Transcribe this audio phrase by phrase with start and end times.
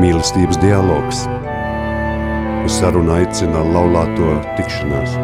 [0.00, 1.24] mīlestības dialogs.
[2.64, 5.16] Uz sarunu aicina laulāto tikšanās.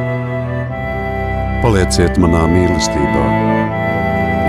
[1.62, 3.24] Palieciet manā mīlestībā,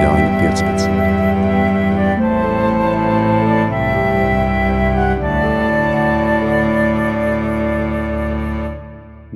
[0.04, 0.98] Jāņa 15.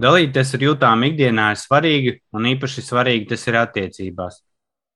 [0.01, 4.41] Dalīties ar jūtām ikdienā ir svarīgi, un īpaši svarīgi tas ir attiecībās.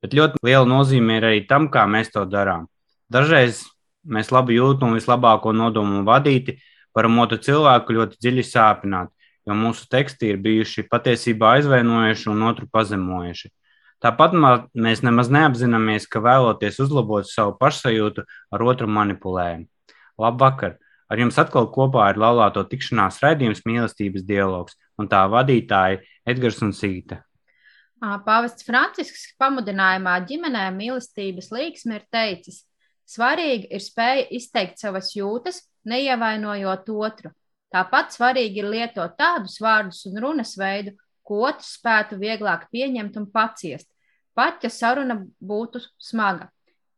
[0.04, 2.66] Bet ļoti liela nozīme ir arī tam, kā mēs to darām.
[3.13, 3.63] Dažreiz
[4.05, 6.58] mēs labi jūtam un vislabāko nodomu vadīti,
[6.96, 9.12] varam otru cilvēku ļoti dziļi sāpināt,
[9.46, 13.52] jo mūsu teksti ir bijuši patiesībā aizvainojuši un otru pazemojuši.
[14.04, 19.66] Tāpat mēs nemaz neapzināmies, ka vēloties uzlabot savu pašsajūtu, ar otru manipulējam.
[20.22, 20.76] Labvakar!
[21.05, 26.74] Ar jums atkal kopā ir laulāto tikšanās raidījums mīlestības dialogs un tā vadītāji Edgars un
[26.74, 27.20] Sīta.
[28.26, 32.63] Pāvests Francisks pamudinājumā ģimenē mīlestības līksmi ir teicis,
[33.09, 37.32] svarīgi ir spēja izteikt savas jūtas, neievainojot otru.
[37.74, 43.26] Tāpat svarīgi ir lietot tādus vārdus un runas veidu, ko otrs spētu vieglāk pieņemt un
[43.34, 43.90] paciest,
[44.38, 46.52] pat ja saruna būtu smaga.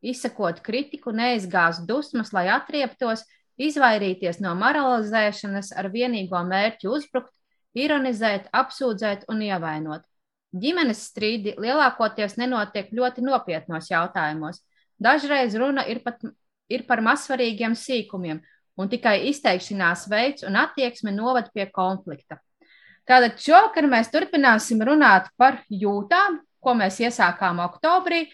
[0.04, 3.24] Izsakot kritiku, neizgāzt dusmas, lai atrieptos,
[3.58, 7.34] izvairīties no moralizēšanas ar vienīgo mērķi uzbrukt,
[7.78, 10.06] ironizēt, apsūdzēt un ievainot.
[10.58, 14.62] Ģimenes strīdi lielākoties nenotiek ļoti nopietnos jautājumos.
[15.00, 16.22] Dažreiz runa ir, pat,
[16.70, 18.42] ir par mazsvarīgiem sīkumiem,
[18.78, 22.40] un tikai izteikšanās veids un attieksme noved pie konflikta.
[23.08, 28.26] Tātad šovakar mēs turpināsim runāt par jūtām, ko mēs iesākām oktobrī,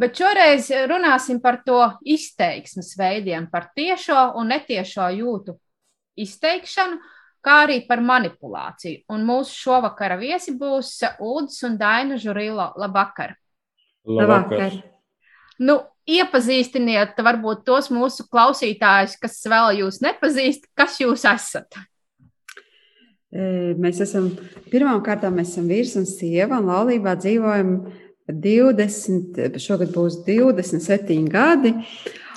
[0.00, 5.56] Bet šoreiz runāsim par to izteiksmes veidiem, par tiešo un netiešo jūtu
[6.20, 7.00] izteikšanu,
[7.42, 9.02] kā arī par manipulāciju.
[9.10, 12.70] Un mūsu šovakara viesi būs Udis un Daina Žurilo.
[12.78, 13.34] Labvakar!
[14.06, 14.78] Labvakar!
[15.60, 15.76] Nu,
[16.08, 21.76] iepazīstiniet varbūt tos mūsu klausītājus, kas vēl jūs nepazīst, kas jūs esat.
[23.30, 24.32] Mēs esam
[24.72, 27.74] pirmām kārtām mēs esam vīrs un sieva, un laulībā dzīvojam
[28.30, 31.74] 20, šogad būs 27 gadi.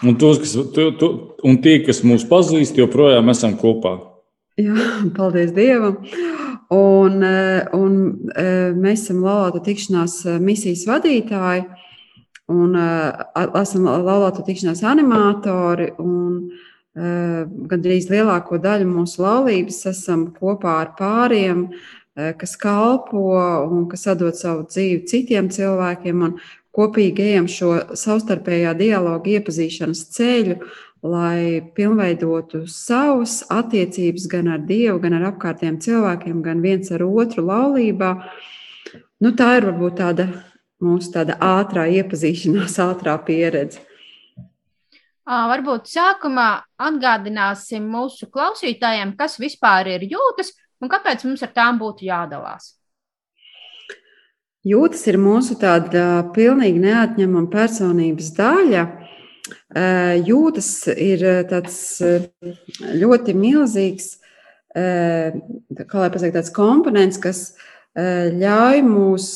[0.03, 1.09] Un, tos, kas, tu, tu,
[1.47, 3.95] un tie, kas mūs pazīst, joprojām esam kopā.
[4.59, 4.75] Jā,
[5.17, 6.01] paldies Dievam.
[6.73, 7.23] Un,
[7.77, 7.97] un
[8.83, 11.65] mēs esam Latvijas tikšanās misijas vadītāji
[12.51, 12.75] un
[13.61, 15.91] esam Latvijas tikšanās animatori.
[16.01, 16.51] Un,
[16.93, 21.67] gandrīz lielāko daļu mūsu laulības esam kopā ar pāriem,
[22.13, 23.33] kas kalpo
[23.65, 26.27] un kas dod savu dzīvi citiem cilvēkiem,
[26.73, 30.59] kopīgi ejam šo savstarpējā dialogu iepazīšanas ceļu,
[31.03, 37.43] lai pilnveidotu savas attiecības gan ar Dievu, gan ar apkārtējiem cilvēkiem, gan viens ar otru
[37.49, 38.13] laulībā.
[39.19, 40.29] Nu, tā ir varbūt tāda
[40.83, 43.81] mūsu tāda ātrā iepazīšanās, ātrā pieredze.
[45.23, 46.49] Varbūt sākumā
[46.83, 50.51] atgādināsim mūsu klausītājiem, kas vispār ir jūtas,
[50.83, 52.73] Un kāpēc mums ar tām būtu jādalās?
[54.67, 58.83] Jūtas ir mūsu tāda pilnīgi neatņemama personības daļa.
[60.27, 61.77] Jūtas ir tāds
[63.03, 64.09] ļoti milzīgs,
[64.75, 67.45] kā lai pasakā, tāds komponents, kas
[67.93, 69.27] ļauj mums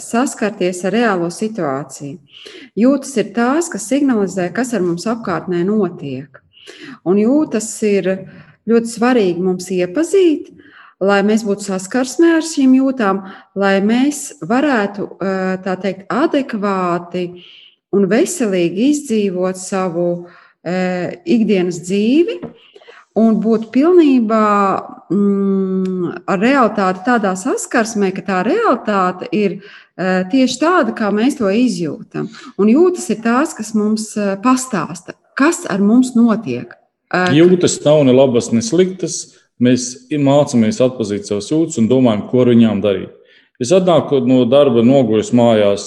[0.00, 2.16] saskarties ar reālo situāciju.
[2.80, 6.40] Jūtas ir tās, kas signalizē, kas ar mums apkārtnē notiek.
[7.04, 8.08] Un jūtas ir
[8.64, 10.48] ļoti svarīgi mums iepazīt,
[11.04, 13.20] lai mēs būtu saskarsmē ar šīm jūtām,
[13.58, 15.10] lai mēs varētu
[15.64, 17.26] tā teikt, adekvāti
[17.92, 20.08] un veselīgi izdzīvot savu
[20.64, 22.40] ikdienas dzīvi
[23.18, 24.46] un būt pilnībā
[25.12, 29.60] mm, ar realitāti tādā saskarsmē, ka tā realitāte ir
[29.94, 32.26] tieši tāda, kā mēs to izjūtam.
[32.58, 34.10] Un jūtas ir tās, kas mums
[34.42, 36.74] pastāsta, kas ar mums notiek.
[37.30, 39.22] Jūtas nav ne labas, ne sliktas
[39.62, 43.12] Mēs mācāmies atpazīt savus jūtas un domājam, ko ar viņām darīt.
[43.62, 45.84] Es atnāku no darba, noguļus mājās,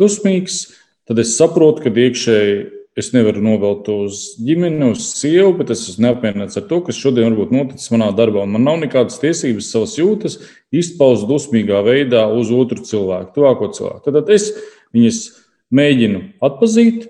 [0.00, 0.62] dusmīgs,
[1.04, 2.54] tad es saprotu, ka iekšēji
[2.98, 7.30] es nevaru novelt uz ģimeni, uz sievu, bet es esmu neapmierināts ar to, kas šodien
[7.30, 8.46] varbūt noticis manā darbā.
[8.50, 10.40] Man nav nekādas tiesības savas jūtas
[10.74, 14.10] izpaust dusmīgā veidā uz otru cilvēku, tuvāko cilvēku.
[14.10, 14.50] Tad es
[14.96, 15.22] viņas
[15.70, 17.08] mēģinu atpazīt,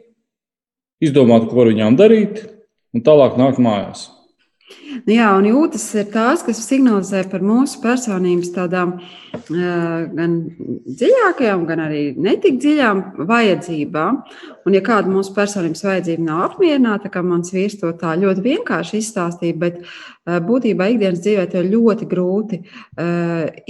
[1.00, 2.44] izdomāt, ko ar viņām darīt,
[2.93, 4.09] un tālāk nākt mājās.
[5.06, 8.99] Nu jā, un jūtas ir tās, kas signalizē par mūsu personības tādām
[9.50, 10.37] gan
[11.00, 14.22] dziļākajām, gan arī netik dziļām vajadzībām.
[14.67, 19.00] Un, ja kāda mūsu personības vajadzība nav apmierināta, kā mans vīrs to tā ļoti vienkārši
[19.00, 19.78] izstāstīja, bet
[20.26, 22.61] būtībā ikdienas dzīvē to ļoti grūti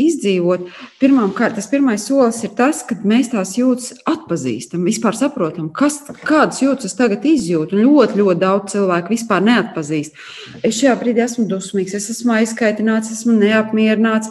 [0.00, 0.66] izdzīvot.
[1.00, 6.60] Pirmkārt, tas pirmais solis ir tas, ka mēs tās jūtas atpazīstam, vispār saprotam, kas, kādas
[6.64, 7.76] jūtas tagad izjūtu.
[7.76, 10.18] Un ļoti, ļoti daudz cilvēku vispār neatpazīst.
[10.66, 14.30] Es šajā brīdī esmu dusmīgs, es esmu aizkaitināts, esmu neapmierināts.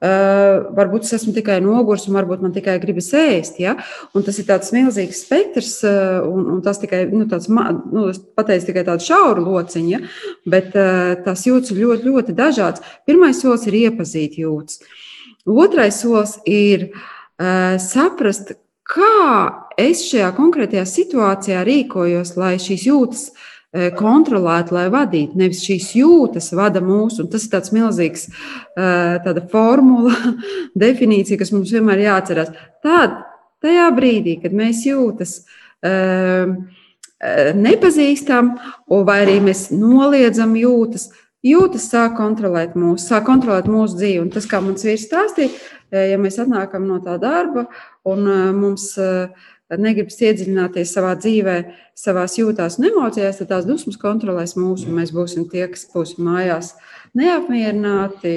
[0.00, 3.58] Uh, varbūt es esmu tikai nogurs, un varbūt man tikai gribas ēst.
[3.60, 3.76] Ja?
[4.16, 8.06] Un tas ir tāds milzīgs spektrs, uh, un, un tas tikai nu, tāds, nu,
[8.38, 10.00] pateicu tikai tādu šauru lociņu, ja?
[10.48, 12.82] bet uh, tās jūtas ļoti, ļoti dažādas.
[13.06, 14.80] Pirmais solis ir iepazīt jūtas.
[15.44, 18.56] Otrais solis ir uh, saprast,
[18.88, 19.14] kā
[19.78, 23.48] es šajā konkrētajā situācijā rīkojos, lai šīs jūtas uh,
[23.98, 25.38] kontrolētu, lai vadītu.
[25.38, 30.14] Nevis šīs jūtas vada mūsu, un tas ir tāds milzīgs uh, formula,
[30.84, 32.50] definīcija, kas mums vienmēr jāatcerās.
[32.82, 33.20] Tad,
[33.62, 35.40] tajā brīdī, kad mēs jūtas
[37.54, 38.54] nepazīstam,
[38.88, 41.10] vai arī mēs noliedzam jūtas,
[41.44, 44.20] jūtas sāk kontrolēt mūsu, sāk kontrolēt mūsu dzīvi.
[44.24, 45.52] Un tas, kā mans vīrs stāstīja,
[45.90, 47.66] ja mēs atnākam no tā darba
[48.08, 48.92] un mums
[49.70, 51.58] e, negribas iedziļināties savā dzīvē,
[51.98, 56.26] savā jūtās un emocijās, tad tās dusmas kontrolēs mūsu, un mēs būsim tie, kas būsim
[56.26, 56.74] mājās
[57.16, 58.34] neapmierināti,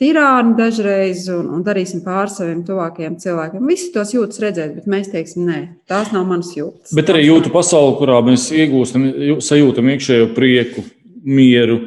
[0.00, 3.68] tirāni dažreiz un, un darīsim pār saviem tuvākajiem cilvēkiem.
[3.70, 6.92] Visi tos jūtas redzēt, bet mēs teiksim, nē, tās nav manas jūtas.
[6.96, 9.06] Bet arī jūtu pasauli, kurā mēs iegūstam,
[9.44, 10.84] sajūtam iekšējo prieku,
[11.26, 11.80] mieru,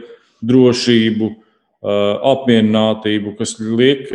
[0.45, 1.29] drošību,
[1.79, 4.09] apmierinātību, kas liek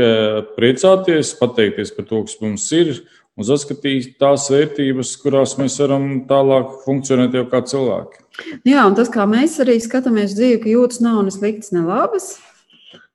[0.56, 2.92] priecāties, pateikties par to, kas mums ir,
[3.34, 8.22] un saskatīt tās vērtības, kurās mēs varam tālāk funkcionēt jau kā cilvēki.
[8.66, 12.34] Jā, un tas, kā mēs arī skatāmies dzīvi, ka jūtas nav ne sliktas, ne labas,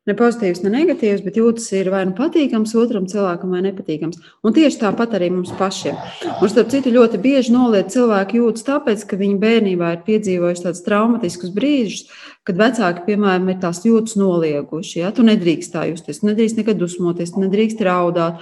[0.10, 4.20] ne pozitīvs, ne negatīvs, bet jūtas ir vai nu patīkams otram cilvēkam, vai nepatīkams.
[4.46, 5.98] Un tieši tāpat arī mums pašiem.
[6.40, 10.84] Un starp citu, ļoti bieži noliet cilvēki jūtas tāpēc, ka viņi bērnībā ir piedzīvojuši tādus
[10.88, 12.08] traumatiskus brīžus,
[12.48, 15.04] kad vecāki, piemēram, ir tās jūtas nolieguši.
[15.04, 15.12] Ja?
[15.14, 18.42] Tu nedrīkst tā justies, tu nedrīkst nekad dusmoties, tu nedrīkst raudāt,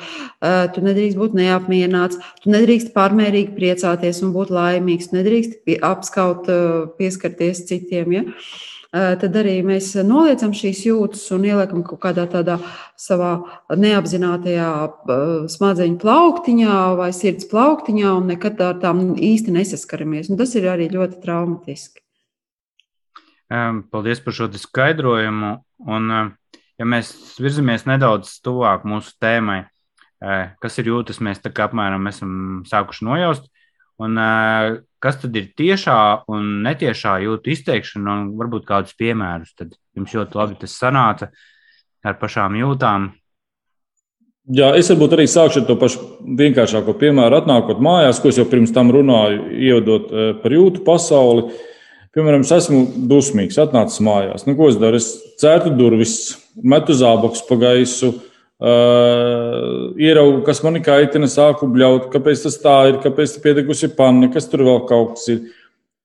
[0.76, 6.48] tu nedrīkst būt neapmierināts, tu nedrīkst pārmērīgi priecāties un būt laimīgs, tu nedrīkst apskaut,
[7.02, 8.16] pieskarties citiem.
[8.16, 8.26] Ja?
[9.22, 12.58] Tad arī mēs noliecam šīs jūtas un ieliekam kaut kādā tādā
[13.00, 13.34] savā
[13.70, 14.72] neapzinātajā
[15.54, 20.32] smadzeņu plauktiņā vai sirds plauktiņā un nekad ar tām īsti nesaskaramies.
[20.32, 22.02] Un tas ir arī ļoti traumatiski.
[23.48, 25.54] Paldies par šo skaidrojumu.
[25.88, 26.12] Un,
[26.80, 29.62] ja mēs virzamies nedaudz tuvāk mūsu tēmai,
[30.64, 33.48] kas ir jūtas, mēs tā kā apmēram esam sākuši nojaust.
[34.02, 34.18] Un,
[35.04, 36.00] kas tad ir tiešā
[36.32, 39.54] un netiešā jūtu izteikšana, un varbūt kādus piemērus.
[39.58, 41.32] Tad jums ļoti labi tas sanāca
[42.06, 43.10] ar pašām jūtām.
[44.58, 46.04] Jā, es varbūt arī sākšu ar to pašu
[46.40, 47.42] vienkāršāko piemēru.
[47.42, 50.14] Atnākot mājās, ko es jau pirms tam runāju, ievadot
[50.44, 51.50] par jūtu pasauli.
[52.16, 54.48] Piemēram, es esmu dusmīgs, atnācis mājās.
[54.48, 54.98] Nu, ko es daru?
[55.02, 55.12] Es
[55.42, 56.16] cērtu durvis,
[56.64, 62.78] metu zābakus pa gaisu, uh, Uh, ieraugu, kas man kaitina, sāku bļaut, kāpēc tas tā
[62.90, 65.44] ir, kāpēc tā piedegusi panna, kas tur vēl kaut kas ir.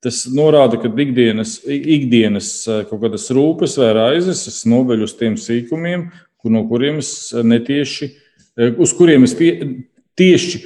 [0.03, 2.47] Tas norāda, ka ikdienas, ikdienas
[2.89, 6.09] kaut kādas rūpes vai raizes es noveļu uz tiem sīkumiem,
[6.43, 8.09] kur, no kuriem es netieši,
[8.83, 9.53] uz kuriem es tie,
[10.19, 10.65] tieši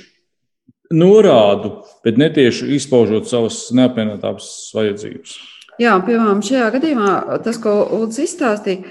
[0.97, 5.37] norādu, bet netieši izpaužot savas neapmienātās vajadzības.
[5.77, 7.13] Jā, piemēram, šajā gadījumā
[7.45, 8.89] tas, ko Ulris izstāstīja,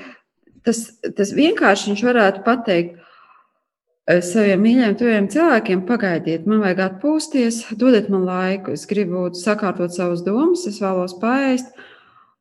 [0.65, 0.85] tas,
[1.17, 8.09] tas vienkārši viņš varētu pateikt eh, saviem mīļajiem, tuviem cilvēkiem, pagaidiet, man vajag atpūsties, dodiet
[8.13, 11.71] man laiku, es gribu sakārtot savas domas, es vēlos paēst,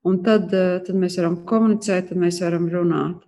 [0.08, 3.20] un tad, eh, tad mēs varam komunicēt, tad mēs varam runāt.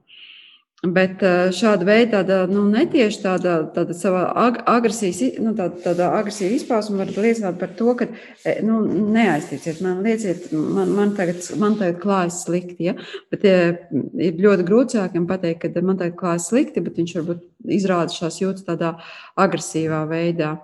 [0.85, 6.11] Bet eh, šāda veida tāda, nu, netieši tāda, tāda sava ag agresijas, nu, tāda, tāda
[6.18, 8.06] agresija izpausme var liecināt par to, ka
[8.45, 8.83] eh, nu,
[9.14, 12.90] neaizticiet, man lieciet, man, man, tagad, man tagad klājas slikti.
[12.90, 12.97] Ja?
[13.33, 13.73] Bet ja,
[14.21, 18.40] ir ļoti grūti cilvēkiem pateikt, ka man tagad klājas slikti, bet viņš varbūt izrāda šās
[18.42, 18.94] jūtas tādā
[19.38, 20.56] agresīvā veidā.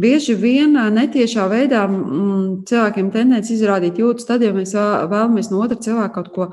[0.00, 6.14] Bieži vien netiešā veidā cilvēkiem tendence izrādīt jūtas tad, ja mēs vēlamies no otra cilvēka
[6.16, 6.48] kaut ko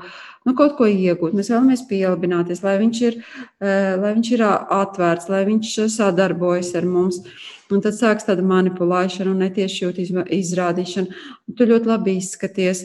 [0.46, 1.36] nu, kaut ko iegūt.
[1.36, 3.22] Mēs vēlamies pielāgoties, lai, viņš ir,
[3.60, 7.22] lai viņš ir atvērts, lai viņš sadarbojas ar mums.
[7.70, 11.20] Un tad sāksies tāda manipulēšana un netieši jūtu izrādīšana.
[11.56, 12.84] Tu ļoti labi izskaties.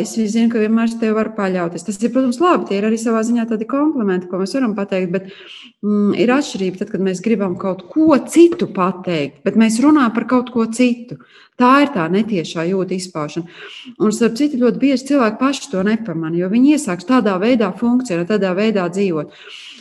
[0.00, 1.84] Es zinu, ka vienmēr tev var paļauties.
[1.86, 2.66] Tas ir, protams, labi.
[2.68, 5.12] Tie ir arī savā ziņā tādi komplimenti, ko mēs varam pateikt.
[5.14, 10.16] Bet mm, ir atšķirība, tad, kad mēs gribam kaut ko citu pateikt, bet mēs runājam
[10.16, 11.20] par kaut ko citu.
[11.60, 13.58] Tā ir tā netiešā jūta izpaušana.
[14.00, 18.30] Un, starp citu, ļoti bieži cilvēki paši to nepamanā, jo viņi iesāks tādā veidā funkcionēt,
[18.32, 19.34] tādā veidā dzīvot.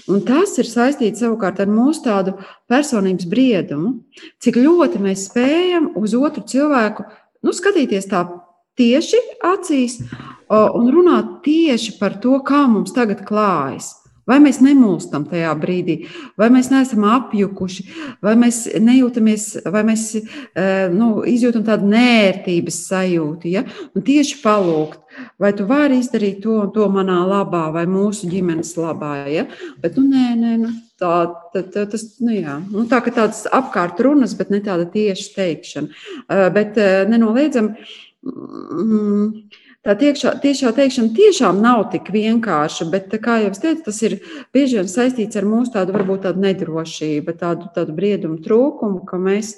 [0.09, 2.33] Un tas ir saistīts savukārt ar mūsu tādu
[2.69, 3.99] personības briedumu,
[4.41, 7.05] cik ļoti mēs spējam uz otru cilvēku
[7.45, 8.23] nu, skatīties tā
[8.79, 9.99] tieši acīs
[10.49, 13.93] un runāt tieši par to, kā mums tagad klājas.
[14.29, 15.95] Vai mēs nemulstam tajā brīdī,
[16.37, 17.85] vai mēs neesam apjukuši,
[18.25, 20.05] vai mēs nejūtamies, vai mēs
[20.93, 23.49] nu, izjūtam tādu nērtības sajūtu.
[23.49, 23.65] Ja?
[23.97, 25.01] Un tieši palūgt,
[25.41, 29.15] vai tu vari izdarīt to un to manā labā, vai mūsu ģimenes labā.
[29.33, 29.47] Ja?
[29.81, 31.15] Bet, nu, nē, nē, nu, tā,
[31.55, 32.59] tā, tā, tas, nu, jā.
[32.69, 36.05] nu, tā kā tādas apkārt runas, bet ne tāda tieša teikšana.
[36.53, 36.77] Bet
[37.09, 37.89] nenoliedzami.
[38.19, 39.27] Mm,
[39.79, 44.17] Tā tiešā, tiešā teikšana tiešām nav tik vienkārša, bet, kā jau es teicu, tas ir
[44.51, 49.53] bieži vien saistīts ar mūsu tādu, varbūt tādu nedrošību, tādu, tādu briedumu trūkumu, ka mēs,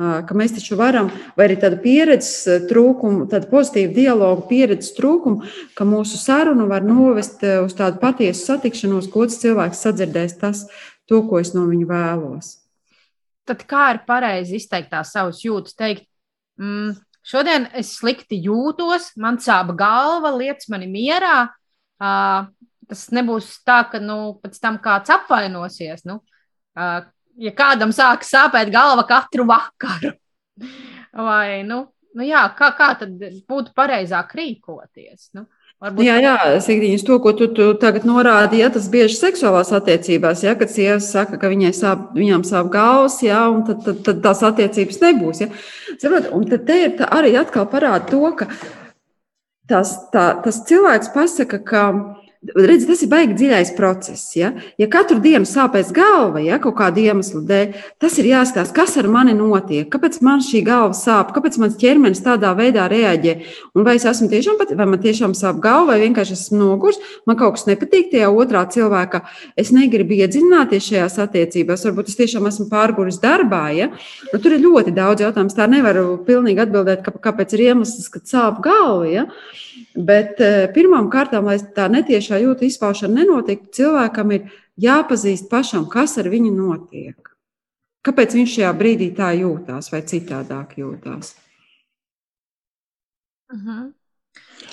[0.00, 5.44] ka mēs taču varam, vai arī tādu pieredzes trūkumu, tādu pozitīvu dialogu pieredzes trūkumu,
[5.76, 10.64] ka mūsu sarunu var novest uz tādu patiesu satikšanos, ko otrs cilvēks sadzirdēs tas,
[11.04, 12.54] to, ko es no viņa vēlos.
[13.44, 16.08] Tad kā ir pareizi izteikt tās savas jūtas, teikt,
[16.56, 16.96] mm,
[17.28, 21.50] Šodien es slikti jūtos, man sāp galva, lietas mani mierā.
[22.00, 22.48] Uh,
[22.88, 26.06] tas nebūs tā, ka nu, pēc tam kāds apvainosies.
[26.08, 26.22] Nu,
[26.78, 27.02] uh,
[27.36, 30.14] ja kādam sāk sāpēt galva katru vakaru,
[31.28, 31.82] vai nu,
[32.16, 35.28] nu jā, kā, kā tad būtu pareizāk rīkoties?
[35.36, 35.44] Nu,
[35.78, 36.02] Varbūt...
[36.02, 40.56] Jā, jā, Sigdiņas, to, ko tu, tu tagad norādi, ja, tas bieži seksuālās attiecībās, ja,
[40.58, 44.42] kad sieva saka, ka viņai sāp, viņām sāp galvas, ja, un tad, tad, tad tās
[44.48, 45.44] attiecības nebūs.
[45.44, 45.48] Ja.
[46.02, 48.48] Saprot, un tad te ir arī atkal parāda to, ka
[49.70, 51.84] tas, tā, tas cilvēks pasaka, ka
[52.38, 54.28] Redz, tas ir baigi dziļais process.
[54.38, 54.52] Ja?
[54.78, 59.08] ja katru dienu sāpēs galva, ja kaut kāda iemesla dēļ, tas ir jāskatās, kas ar
[59.10, 63.34] mani notiek, kāpēc man šī galva sāp, kāpēc mans ķermenis tādā veidā reaģē.
[63.74, 67.40] Un vai es esmu tiešām, vai man tiešām sāp galva, vai vienkārši esmu nogurs, man
[67.40, 69.24] kaut kas nepatīk tajā otrā cilvēkā.
[69.58, 73.64] Es negribu iedziļināties šajās attiecībās, varbūt es tiešām esmu pārguris darbā.
[73.74, 73.90] Ja?
[74.30, 75.56] Nu, tur ir ļoti daudz jautājumu.
[75.58, 79.10] Tā nevaru pilnīgi atbildēt, kāpēc ir iemesls, kad sāp galva.
[79.10, 79.32] Ja?
[79.98, 86.18] Bet eh, pirmām kārtām, lai tā netiešā jūta izpaušana nenotiktu, cilvēkam ir jāpazīst pašam, kas
[86.22, 87.16] ar viņu notiek.
[88.06, 91.34] Kāpēc viņš šajā brīdī tā jūtās vai citādāk jūtās?
[93.48, 93.70] Uh mhm.
[93.70, 93.86] -huh.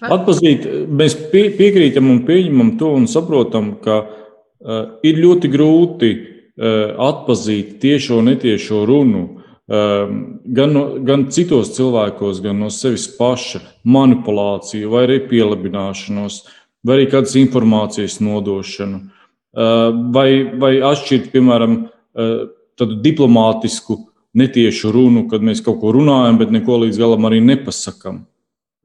[0.02, 6.96] Atpazīt, mēs pie, piekrītam un pieņemam to un saprotam, ka uh, ir ļoti grūti uh,
[7.00, 14.92] atpazīt tiešo un netiešo runu gan, no, gan citos cilvēkos, gan no sevis paša manipulāciju,
[14.94, 16.44] vai arī pielabināšanos,
[16.86, 20.30] vai arī kādas informācijas nodošanu, ehm, vai,
[20.62, 21.80] vai atšķirt, piemēram,
[22.16, 24.04] ehm, tādu diplomātisku,
[24.36, 28.26] netiešu runu, kad mēs kaut ko runājam, bet neko līdz galam arī nepasakām.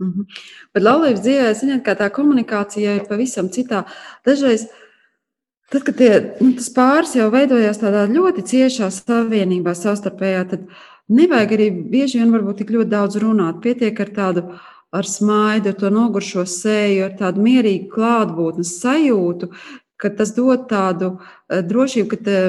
[0.00, 0.24] Mm -hmm.
[0.74, 3.84] Bet laulības dzīvē, zināt, kā tā komunikācija ir pavisam citā.
[4.24, 4.89] Dažreiz uh,
[5.70, 10.64] Tad, kad tie, nu, tas pāris jau veidojās tādā ļoti ciešā savienībā savstarpējā, tad
[11.14, 13.60] nevajag arī bieži vien varbūt tik ļoti daudz runāt.
[13.62, 14.42] Pietiek ar tādu
[14.90, 19.50] ar smaidu, ar to noguršo seju, ar tādu mierīgu klātbūtnes sajūtu,
[20.00, 22.40] ka tas dod tādu uh, drošību, ka, te,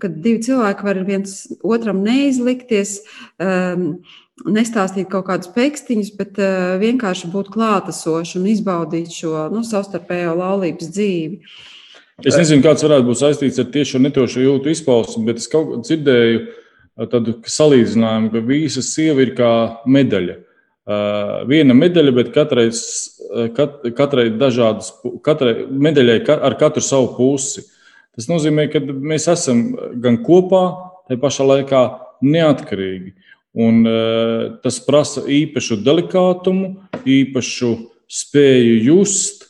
[0.00, 2.94] ka divi cilvēki var viens otram neizlikties,
[3.36, 3.84] um,
[4.48, 10.88] nestāstīt kaut kādus pekstiņus, bet uh, vienkārši būt klātesoši un izbaudīt šo nu, savstarpējo laulības
[10.96, 11.42] dzīvi.
[11.42, 11.68] Uh,
[12.28, 15.80] Es nezinu, kāds varētu būt saistīts ar tieši netošu jūtu izpausmi, bet es kaut kā
[15.82, 16.42] dzirdēju
[17.10, 19.52] tādu salīdzinājumu, ka visa sieva ir kā
[19.90, 20.38] medaļa.
[21.48, 22.68] Viena medaļa, bet katrai,
[23.56, 24.92] kat, katrai dažādas,
[25.24, 27.64] katrai medaļai ar katru savu pusi.
[28.12, 29.70] Tas nozīmē, ka mēs esam
[30.02, 30.64] gan kopā,
[31.08, 31.82] tai pašā laikā
[32.22, 33.14] neatkarīgi.
[33.62, 33.82] Un,
[34.64, 36.74] tas prasa īpašu delikātumu,
[37.04, 37.72] īpašu
[38.12, 39.46] spēju just,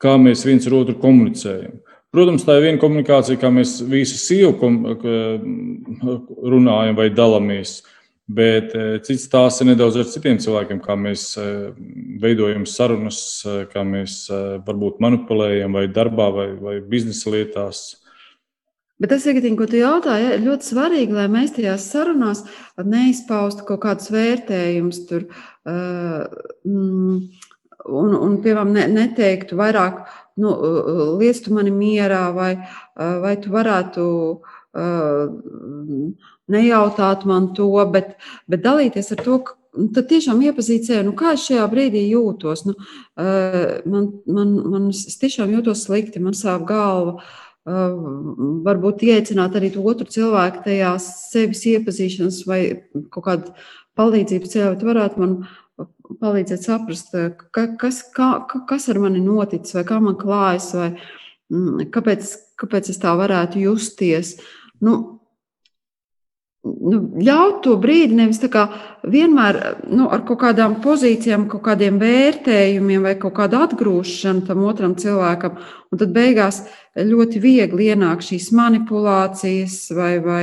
[0.00, 1.78] kā mēs viens otru komunicējam.
[2.16, 4.54] Protams, tā ir viena komunikācija, kā mēs visi sīvi
[6.48, 7.82] runājam vai dalāmies.
[8.26, 11.44] Bet e, cits tās ir nedaudz ar citiem cilvēkiem, kā mēs e,
[12.22, 14.16] veidojam sarunas, e, kā mēs
[14.66, 17.84] varbūt manipulējam vai darbā vai, vai biznesa lietās.
[18.96, 22.46] Bet tas, Egatīna, ko tu jautāji, ir ļoti svarīgi, lai mēs tajās sarunās
[22.80, 25.28] neizpaustu kaut kādus vērtējumus tur.
[25.68, 26.24] Uh,
[26.64, 30.06] un, un piemēram, ne, neteiktu vairāk,
[30.42, 30.52] nu,
[31.20, 32.52] liec tu mani mierā, vai,
[32.96, 34.06] vai tu varētu
[36.52, 38.16] nejautāt man to, bet,
[38.50, 39.38] bet dalīties ar to,
[39.76, 42.66] nu, tad tiešām iepazīt sevi, nu, kā es šajā brīdī jūtos.
[42.68, 42.76] Nu,
[43.16, 47.20] man, man, man es tiešām jūtos slikti, man sāp galva.
[47.66, 52.60] Varbūt ieteicināt arī otru cilvēku tajā sevis iepazīšanas vai
[53.10, 53.54] kaut kādu
[53.98, 55.32] palīdzību ceļā, bet varētu man
[56.20, 58.30] palīdzēt saprast, eh, ka, kas, kā,
[58.68, 60.90] kas ar mani noticis, vai kā man klājas, vai
[61.52, 64.36] mm, kāpēc, kāpēc es tā varētu justies.
[64.84, 65.15] Nu,
[66.66, 68.40] nu, ļaut to brīdi nevis
[69.06, 69.58] vienmēr
[69.92, 75.58] nu, ar kaut kādām pozīcijām, kaut kādiem vērtējumiem vai kaut kādu atgrūšanu tam otram cilvēkam.
[75.92, 76.64] Un tad beigās
[76.98, 80.42] ļoti viegli ienāk šīs manipulācijas vai, vai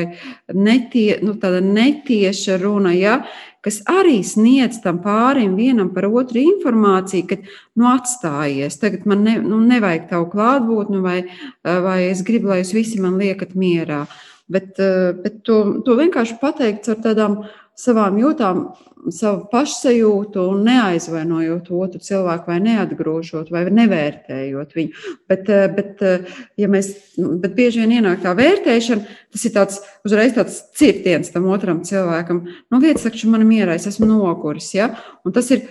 [0.54, 3.20] netie, nu, tāda netieša runa, ja,
[3.64, 9.40] kas arī sniedz tam pārim vienam par otru informāciju, ka nu, atstājies, tagad man ne,
[9.44, 11.18] nu, nevajag tavu klātbūtni, vai,
[11.64, 14.04] vai es gribu, lai jūs visi man liekat mierā.
[14.04, 17.44] Uh, Bet, eh, bet to, to vienkārši pateikt ar tādām
[17.80, 18.66] savām jūtām,
[19.12, 25.06] savu pašsajūtu un neaizvainojot otru cilvēku, vai neatgrūžot, vai nevērtējot viņu.
[25.32, 26.28] Bet, eh, bet, eh,
[26.60, 31.32] ja mēs, nu, bet bieži vien ienāk tā vērtēšana, tas ir tāds uzreiz tāds cirtiens
[31.32, 32.44] tam otram cilvēkam.
[32.72, 34.74] Nu, lietas, ka man ir mierā, es esmu noguris.
[34.76, 34.92] Ja?
[35.26, 35.64] Un tas ir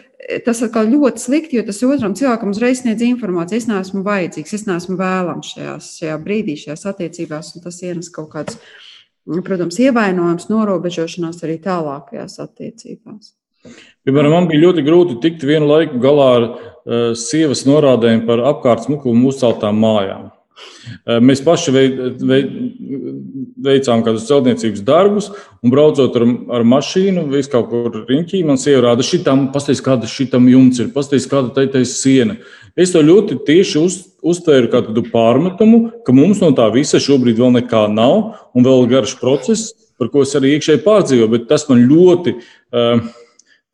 [0.46, 3.58] tas atkal ļoti slikti, jo tas otram cilvēkam uzreiz sniedz informāciju.
[3.58, 8.30] Es neesmu vajadzīgs, es neesmu vēlams šajās, šajā brīdī, šajās attiecībās, un tas ienes kaut
[8.34, 8.58] kāds,
[9.46, 13.34] protams, ievainojums, norobežošanās arī tālākajās attiecībās.
[14.02, 18.88] Piemēram, man bija ļoti grūti tikt vienu laiku galā ar uh, sievas norādēm par apkārt
[18.88, 20.30] smukumu uzceltām mājām.
[21.22, 21.72] Mēs paši
[23.62, 25.28] veicām kādus celtniecības darbus,
[25.62, 26.24] un braucot ar,
[26.58, 30.90] ar mašīnu, vis kaut kur riņķī, man sieva rāda, šitam, pastāst, kāda šitam jumts ir,
[30.94, 32.38] pastāst, kāda taitais siena.
[32.78, 37.38] Es to ļoti tieši uz, uztvēru kā tādu pārmetumu, ka mums no tā visa šobrīd
[37.42, 41.68] vēl nekā nav, un vēl garš process, par ko es arī iekšēji pārdzīvoju, bet tas
[41.68, 43.02] man ļoti uh,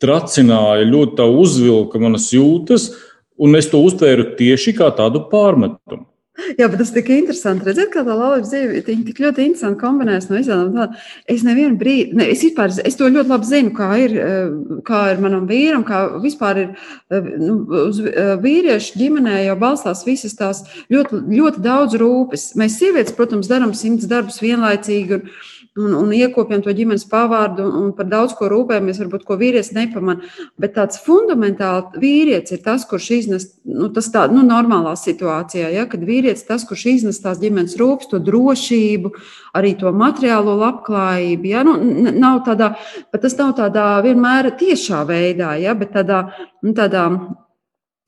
[0.03, 2.91] tracināja, ļoti uzvilka manas jūtas,
[3.39, 6.08] un es to uztvēru tieši kā tādu pārmetumu.
[6.39, 10.39] Jā, bet tas tik interesanti redzēt, kā tā laulības dzīve tik ļoti interesanti kombinējas no
[10.47, 10.95] tādām.
[11.27, 14.53] Es nevienu brīdi, ne, es vispār, es to ļoti labi zinu, kā ir, eh,
[14.87, 16.69] kā ir manam vīram, kā vispār ir
[17.11, 20.63] eh, nu, uz eh, vīriešu ģimenē jau balstās visas tās
[20.95, 22.53] ļoti, ļoti daudz rūpes.
[22.61, 25.19] Mēs sievietes, protams, darām simts darbus vienlaicīgi.
[25.19, 25.31] Un,
[25.79, 30.29] un, un iekopjam to ģimenes pavārdu un par daudz ko rūpējamies, varbūt ko vīrietis nepamanā.
[30.61, 35.87] Bet tāds fundamentāli vīrietis ir tas, kurš iznes, nu, tas tā, nu, normālā situācijā, ja,
[35.91, 39.15] kad vīrietis tas, kurš iznes tās ģimenes rūpes, to drošību,
[39.59, 41.53] arī to materiālo labklājību.
[41.53, 41.79] Ja, nu,
[42.19, 42.75] nav tādā,
[43.13, 46.25] bet tas nav tādā vienmēr tiešā veidā, ja, bet tādā,
[46.65, 47.09] nu, tādā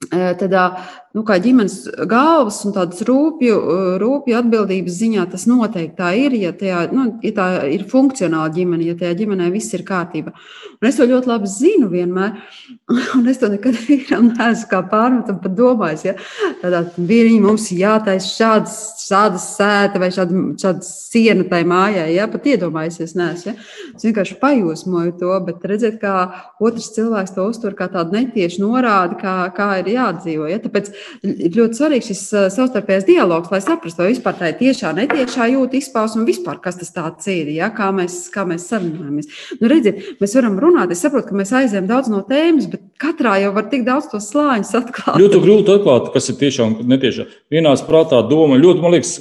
[0.09, 0.65] tādā
[1.13, 3.57] nu, ģimenes galvas un tādas rūpju,
[4.01, 8.87] rūpju atbildības ziņā tas noteikti tā ir, ja, tajā, nu, ja tā ir funkcionāla ģimene,
[8.87, 10.33] ja tajā ģimenē viss ir kārtībā.
[10.81, 12.39] Un es to ļoti labi zinu vienmēr,
[13.19, 16.07] un es to nekad vīram neesmu kā pārmetam pat domājis.
[16.07, 16.15] Ja?
[16.63, 22.29] Tādā vīriņi mums jātaisa šādas, šādas sēta vai šāda, šāda siena tai mājai, ja?
[22.31, 23.53] pat iedomājusies neesmu.
[23.53, 23.69] Ja?
[23.97, 26.15] Es vienkārši pajūsmoju to, bet redzēt, kā
[26.63, 30.47] otrs cilvēks to uztver kā tādu netiešu norādi, kā, kā ir jādzīvo.
[30.51, 30.61] Ja?
[30.63, 30.91] Tāpēc
[31.27, 32.23] ir ļoti svarīgs šis
[32.57, 36.81] savstarpējais dialogs, lai saprastu, vai vispār tā ir tiešā, netiešā jūta izpausme un vispār kas
[36.81, 37.71] tas ir, ja?
[37.75, 39.31] kā mēs, kā mēs sarunājamies.
[39.61, 43.37] Nu, redziet, mēs varam runāt, es saprotu, ka mēs aizējām daudz no tēmas, bet katrā
[43.45, 45.21] jau var tik daudz to slāņus atklāt.
[45.21, 47.29] Ļoti grūti atklāt, kas ir tiešām netiešā.
[47.53, 49.19] Vienās prātā doma ļoti, man liekas,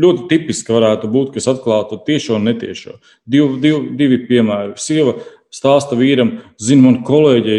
[0.00, 2.96] ļoti tipiski varētu būt, kas atklātu tiešo un netiešo.
[3.28, 4.76] Div, div, divi piemēri.
[4.80, 5.16] Sieva
[5.52, 7.58] stāsta vīram, zina, man kolēģei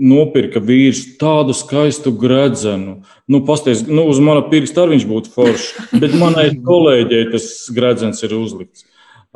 [0.00, 3.02] nopirka vīrs tādu skaistu gredzenu.
[3.28, 5.68] Nu, pasties, nu, uz mana pirksta arī viņš būtu foršs,
[6.00, 8.86] bet manai kolēģei tas gredzens ir uzlikts.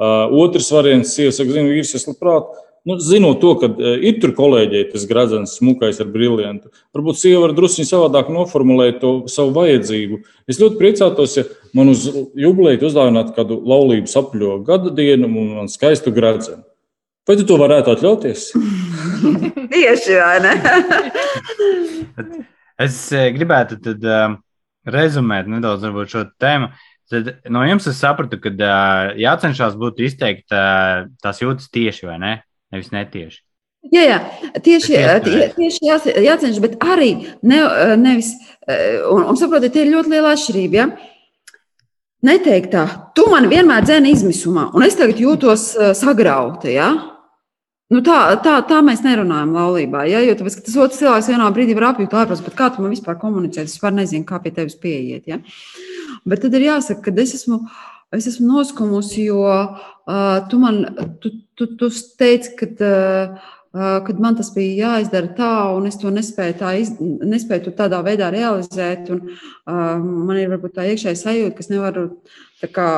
[0.00, 2.48] Uh, otrs variants, sieva saka, zina, vīrs, es labprāt,
[2.88, 7.44] nu, zinot to, ka uh, ir tur kolēģei tas gredzens smukais ar briljantu, varbūt sieva
[7.44, 10.22] var drusku savādāk noformulēt to savu vajadzību.
[10.48, 11.44] Es ļoti priecātos, ja
[11.76, 15.28] man uz jubileju uzdāvinātu kādu laulību sapļo gada dienu
[15.60, 16.64] un skaistu gredzenu.
[17.28, 18.46] Vai tu to varētu atļauties?
[19.72, 20.54] Tieši vai ne?
[22.80, 24.38] es eh, gribētu tad, uh,
[24.88, 26.70] rezumēt nedaudz šo tēmu.
[27.10, 32.18] Tad no jums es sapratu, ka uh, jācenšas būt izteikt uh, tās jūtas tieši vai
[32.22, 32.34] ne?
[32.72, 33.40] Nevis netieši.
[33.90, 34.18] Jā, jā,
[34.60, 34.96] tieši,
[35.56, 37.62] tieši jā, jācenšas, bet arī ne,
[37.96, 38.34] nevis.
[38.68, 40.76] Un, un saprotiet, ir ļoti liela atšķirība.
[40.76, 41.09] Ja?
[42.26, 42.82] Neteikt tā,
[43.16, 46.68] tu man vienmēr dzēni izmisumā, un es tagad jūtos sagrauta.
[46.68, 46.90] Ja?
[47.90, 50.04] Nu tā, tā, tā mēs nerunājam laulībā.
[50.06, 50.20] Ja?
[50.22, 53.16] Jo tāpēc, tas otrs cilvēks vienā brīdī var apjūt ārpus, bet kā tu man vispār
[53.22, 53.70] komunicēt?
[53.70, 55.24] Es vispār nezinu, kā pie tevis pieiet.
[55.30, 55.40] Ja?
[56.28, 57.62] Bet tad ir jāsaka, ka es esmu,
[58.14, 60.82] es esmu noskumusi, jo uh, tu man
[61.24, 62.70] tu, tu, tu teici, ka.
[62.76, 68.00] Uh, kad man tas bija jāizdara tā, un es to nespēju, tā iz, nespēju tādā
[68.02, 69.10] veidā realizēt.
[69.14, 72.06] Un, uh, man ir varbūt tā iekšēja sajūta, ka es nevaru
[72.74, 72.88] kā,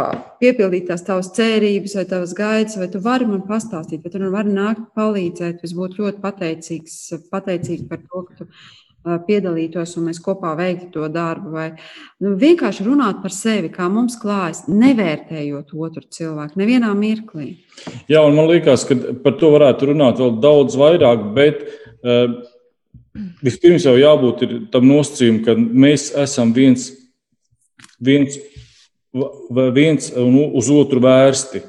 [0.40, 4.32] piepildīt tās tavas cerības vai tavas gaidas, vai tu vari man pastāstīt, vai tu man
[4.32, 5.60] vari nākt palīdzēt.
[5.62, 6.96] Es būtu ļoti pateicīgs,
[7.30, 8.48] pateicīgs par to, ka tu
[9.02, 11.52] piedalītos un mēs kopā veiktu to darbu.
[11.56, 11.68] Vai
[12.22, 17.56] nu, vienkārši runāt par sevi, kā mums klājas, nevērtējot otru cilvēku, nevienā mirklī.
[18.10, 22.38] Jā, un man liekas, ka par to varētu runāt vēl daudz vairāk, bet uh,
[23.44, 26.90] vispirms jau jābūt tam nosacījumam, ka mēs esam viens,
[28.00, 28.38] viens,
[29.74, 31.66] viens uz otru vērsti.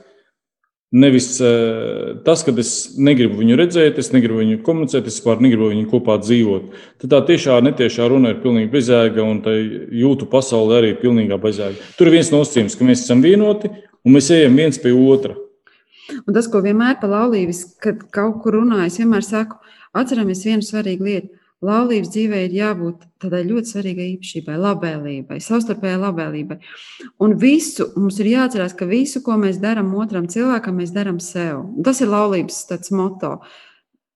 [0.93, 5.71] Nevis uh, tas, ka es negribu viņu redzēt, es negribu viņu komunicēt, es vispār negribu
[5.71, 6.67] viņu kopā dzīvot.
[7.01, 11.39] Tad tā tiešā, netiešā runa ir pilnīgi bezjēga, un tā jūtu pasaule arī ir pilnīgā
[11.41, 11.89] bezjēga.
[11.97, 15.33] Tur ir viens nosacījums, ka mēs esam vienoti un mēs ejam viens pie otra.
[16.27, 19.57] Un tas, ko vienmēr pa laulības, kad kaut kur runāju, es vienmēr saku,
[19.97, 26.57] atceramies vienu svarīgu lietu laulības dzīvē ir jābūt tādai ļoti svarīgai īpašībai, labvēlībai, savstarpējai labvēlībai.
[27.23, 31.63] Un visu mums ir jāatcerās, ka visu, ko mēs darām otram cilvēkam, mēs darām sev.
[31.85, 33.37] Tas ir laulības moto.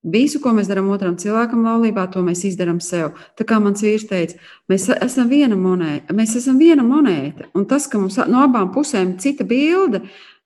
[0.08, 3.16] Visu, ko mēs darām otram cilvēkam, laulībā, to mēs izdarām sev.
[3.36, 4.38] Tā kā mans vīrs teica,
[4.70, 7.48] mēs esam viena monēta, mēs esam viena monēta.
[7.58, 10.04] Un tas, ka mums no abām pusēm ir cita bilde,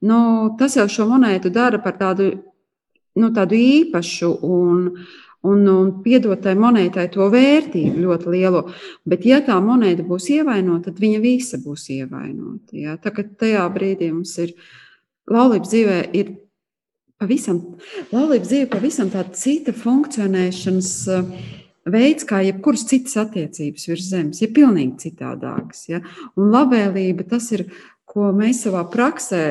[0.08, 0.22] nu,
[0.58, 2.30] tas jau šo monētu dara par tādu,
[3.20, 4.32] nu, tādu īpašu.
[4.48, 8.62] Un, uh, un, un piedot tai monētai to vērtību ļoti lielu.
[9.08, 12.76] Bet, ja tā monēta būs ievainota, tad viņa visa būs ievainota.
[12.78, 12.96] Ja?
[13.02, 14.54] Tā kā tajā brīdī mums ir
[15.30, 16.34] laulības dzīvē, ir
[17.22, 17.62] pavisam,
[18.12, 20.92] laulības dzīve pavisam tāda cita funkcionēšanas.
[21.10, 21.48] Eh,
[21.92, 25.88] veids, kā jebkuras citas attiecības virs zemes, ir pilnīgi citādāks.
[25.90, 25.98] Ja?
[26.38, 27.66] Un labvēlība tas ir,
[28.06, 29.42] ko mēs savā praksē,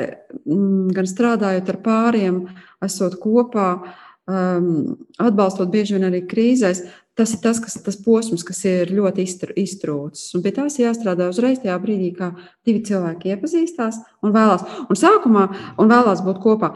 [0.45, 2.37] mm, gan strādājot ar pāriem,
[2.85, 6.83] esot kopā, uh, atbalstot bieži vien arī krīzēs,
[7.17, 9.25] tas ir tas, kas, tas posms, kas ir ļoti
[9.59, 10.29] iztrūcis.
[10.37, 12.31] Un pie tās jāstrādā uzreiz tajā brīdī, kā
[12.65, 14.63] divi cilvēki iepazīstās un vēlās.
[14.87, 15.47] Un sākumā
[15.81, 16.71] un vēlās būt kopā.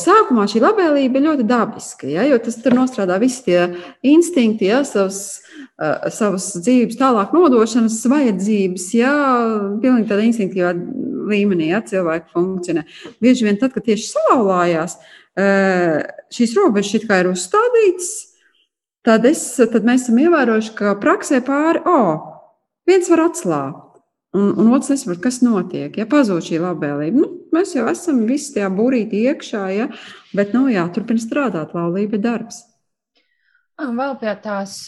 [0.00, 3.60] Sākumā šī labvēlība ir ļoti dabiska, ja, jo tas tur nostrādā visi tie
[4.02, 5.47] instinkti, ja, savas, uh,
[6.10, 9.12] savas dzīves tālāk nodošanas vajadzības, ja,
[9.82, 10.72] pilnīgi tādā instinktīvā
[11.28, 12.84] līmenī ja, cilvēki funkcionē.
[13.22, 16.00] Bieži vien tad, kad tieši salauzās, uh,
[16.34, 18.14] šīs robežas ir uzstādītas,
[19.06, 22.24] tad, es, tad mēs esam ievērojuši, ka praksē pāri, o, oh,
[22.88, 23.84] viens var atslābt.
[24.36, 25.94] Un, un otrs nesaprot, kas notiek.
[25.96, 29.86] Ja pazūd šī labvēlība, nu, mēs jau esam visi tajā būrītī iekšā, ja?
[30.36, 32.60] bet nu, jāturpina strādāt, laulība ir darbs.
[33.78, 34.80] Vēl pie tās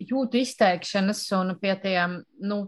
[0.00, 2.62] jūtu izteikšanas un pie tiem, nu,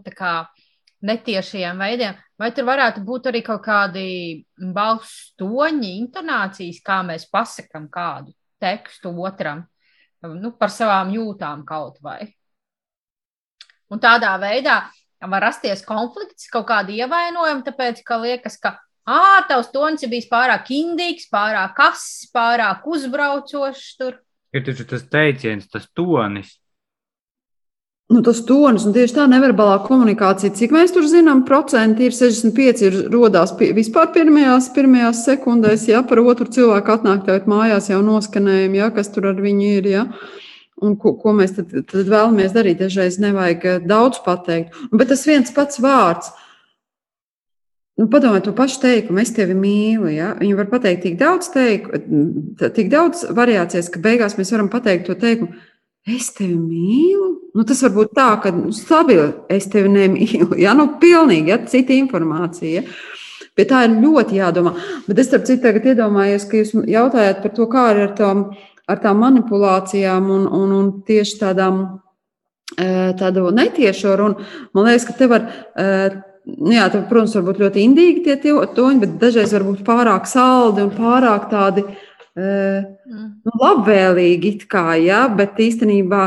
[1.01, 4.05] netiešajiem veidiem, vai tur varētu būt arī kaut kādi
[4.75, 9.65] balss toņi, intonācijas, kā mēs pasakam kādu tekstu otram,
[10.21, 12.29] nu, par savām jūtām kaut vai.
[13.91, 14.83] Un tādā veidā
[15.21, 18.77] var rasties konflikts, kaut kāda ievainojuma, tāpēc, ka liekas, ka,
[19.09, 24.21] ā, tavs tonis ir bijis pārāk indīgs, pārāk kas, pārāk uzbraucošs tur.
[24.51, 26.51] Ir taču tas teiciens, tas tonis,
[28.11, 32.81] Nu, tas tonis, un tieši tā neverbalā komunikācija, cik mēs tur zinām, procenti ir 65,
[32.83, 38.01] ir rodās pie, vispār pirmajās, pirmajās sekundēs, ja par otru cilvēku atnāk tev mājās jau
[38.03, 40.03] noskanējumi, ja, kas tur ar viņu ir, ja.
[40.83, 42.81] Un ko, ko mēs tad, tad vēlamies darīt?
[42.81, 44.75] Dažreiz nevajag eh, daudz pateikt.
[44.91, 46.33] Bet tas viens pats vārds,
[47.99, 50.07] Nu, Padomājiet, to pašu teikumu, es tevi mīlu.
[50.13, 50.31] Ja?
[50.39, 51.99] Viņi var pateikt tik daudz, teiku,
[52.77, 55.51] tik daudz variācijas, ka beigās mēs varam pateikt to teikumu,
[56.07, 57.27] es tevi mīlu.
[57.57, 60.55] Nu, tas var būt tā, ka nu, stabili es tevi nemīlu.
[60.63, 60.73] Ja?
[60.77, 61.59] Nu, pilnīgi ja?
[61.67, 62.85] cita informācija.
[63.59, 64.71] Pie tā ir ļoti jādomā.
[65.09, 68.45] Bet es starp citu tagad iedomājos, ka jūs jautājat par to, kā ir ar, tām,
[68.87, 71.81] ar tām manipulācijām un, un, un tieši tādām
[72.79, 72.87] e,
[73.19, 74.51] tādu netiešo runu.
[74.71, 75.49] Man liekas, ka te var.
[76.45, 80.25] Nu jā, tad, protams, var būt ļoti indīgi tie toņi, bet dažreiz var būt pārāk
[80.29, 83.27] saldi un pārāk tādi uh, mm.
[83.45, 86.23] nu, labvēlīgi, kā, ja, bet īstenībā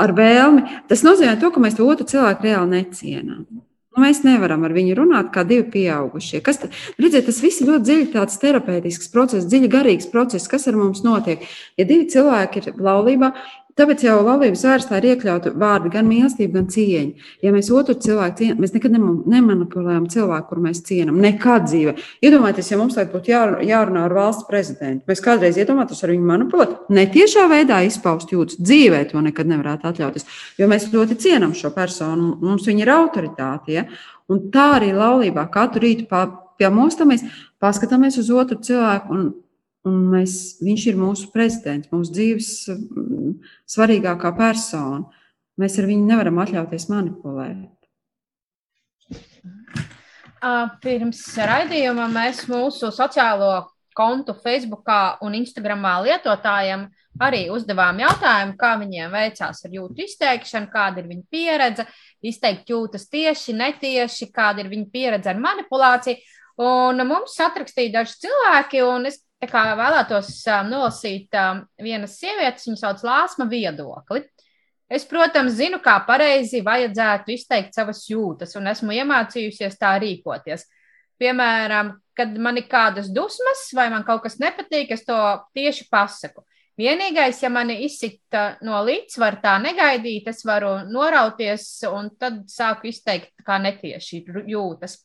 [0.00, 0.66] ar vēlmi.
[0.90, 3.44] Tas nozīmē, to, ka mēs to otru cilvēku reāli necienām.
[3.90, 6.38] Nu, mēs nevaram ar viņu runāt kā divi pieaugušie.
[6.46, 6.60] Kas,
[7.00, 11.02] redziet, tas viss ir ļoti dziļi tāds terapeitisks process, dziļi garīgs process, kas ar mums
[11.02, 11.42] notiek.
[11.78, 13.32] Ja divi cilvēki ir laulībā,
[13.80, 17.28] Tāpēc jau laulības vērstā ir iekļauti vārdi gan mīlestība, gan cieņa.
[17.40, 21.16] Ja mēs otru cilvēku cienām, mēs nekad nemanipulējam cilvēku, kur mēs cienām.
[21.24, 21.94] Nekad dzīvē.
[22.20, 25.06] Iedomājieties, ja mums tagad būtu jārunā ar valsts prezidentu.
[25.08, 28.60] Mēs kādreiz iedomātos ar viņu manipulēt, netiešā veidā izpaust jūtas.
[28.60, 30.28] Dzīvē to nekad nevarētu atļauties.
[30.60, 33.78] Jo mēs ļoti cienām šo personu, mums viņa ir autoritāte.
[33.78, 33.88] Ja?
[34.28, 36.04] Un tā arī laulībā katru rītu
[36.60, 37.24] piemostamies,
[37.64, 39.24] paskatāmies uz otru cilvēku.
[39.88, 43.30] Mēs, viņš ir mūsu prezidents, mūsu dzīves mm,
[43.70, 45.06] svarīgākā persona.
[45.60, 47.68] Mēs ar viņu nevaram atļauties manipulēt.
[50.80, 54.88] Pirms raidījuma mēs mūsu sociālo kontu Facebook
[55.24, 56.86] un Instagram lietotājiem
[57.20, 61.84] arī uzdevām jautājumu, kā viņiem veicās ar jūtu izteikšanu, kāda ir viņu pieredze,
[62.22, 66.20] izteikt jūtas tieši, netieši, kāda ir viņu pieredze ar manipulāciju.
[66.60, 71.32] Un mums atrakstīja daži cilvēki, un es vēlētos nolasīt
[71.80, 74.24] vienas sievietes, viņas sauc Lāsma viedokli.
[74.90, 80.66] Es, protams, zinu, kā pareizi vajadzētu izteikt savas jūtas, un esmu iemācījusies tā rīkoties.
[81.20, 85.16] Piemēram, kad man ir kādas dusmas vai man kaut kas nepatīk, es to
[85.54, 86.42] tieši pasaku.
[86.80, 93.44] Vienīgais, ja mani izsita no līdzsvara tā negaidīt, es varu norauties un tad sāku izteikt
[93.46, 94.96] kā netieši jūtas.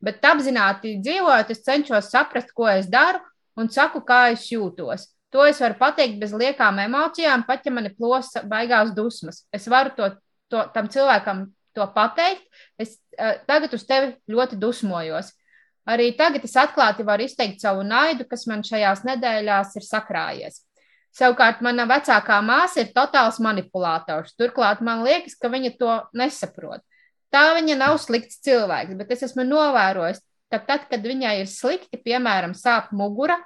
[0.00, 3.20] Bet apzināti dzīvojot, es cenšos saprast, ko es daru
[3.58, 5.08] un saku, kā es jūtos.
[5.34, 9.42] To es varu pateikt bez liekām emocijām, pat ja mani plosa baigās dusmas.
[9.52, 10.12] Es varu to,
[10.48, 12.46] to tam cilvēkam to pateikt.
[12.80, 15.34] Es uh, tagad uz tevi ļoti dusmojos.
[15.88, 20.62] Arī tagad es atklāti varu izteikt savu naidu, kas man šajās nedēļās ir sakrājies.
[21.16, 24.34] Savukārt, mana vecākā māsa ir totāls manipulators.
[24.38, 26.84] Turklāt man liekas, ka viņa to nesaprot.
[27.32, 30.20] Tā viņa nav slikts cilvēks, bet es esmu novērojis,
[30.52, 33.36] ka tad, kad viņai ir slikti, piemēram, sāp mugura,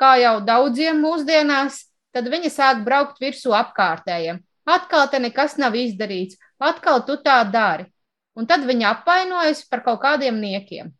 [0.00, 4.40] kā jau daudziem mūsdienās, tad viņa sāk braukt virsū apkārtējiem.
[4.64, 7.86] Atkal te nekas nav izdarīts, atkal tu tā dari.
[8.34, 10.90] Un tad viņa apvainojas par kaut kādiem niekiem.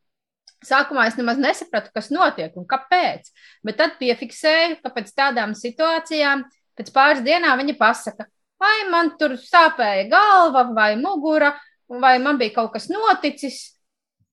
[0.64, 3.28] Sākumā es nemaz nesapratu, kas notiek un kāpēc,
[3.66, 6.44] bet tad piefiksēju, ka pēc tādām situācijām,
[6.78, 8.28] pēc pāris dienām viņa pasaka,
[8.60, 11.52] vai man tur sāpēja galva vai mugura,
[11.88, 13.74] vai man bija kaut kas noticis.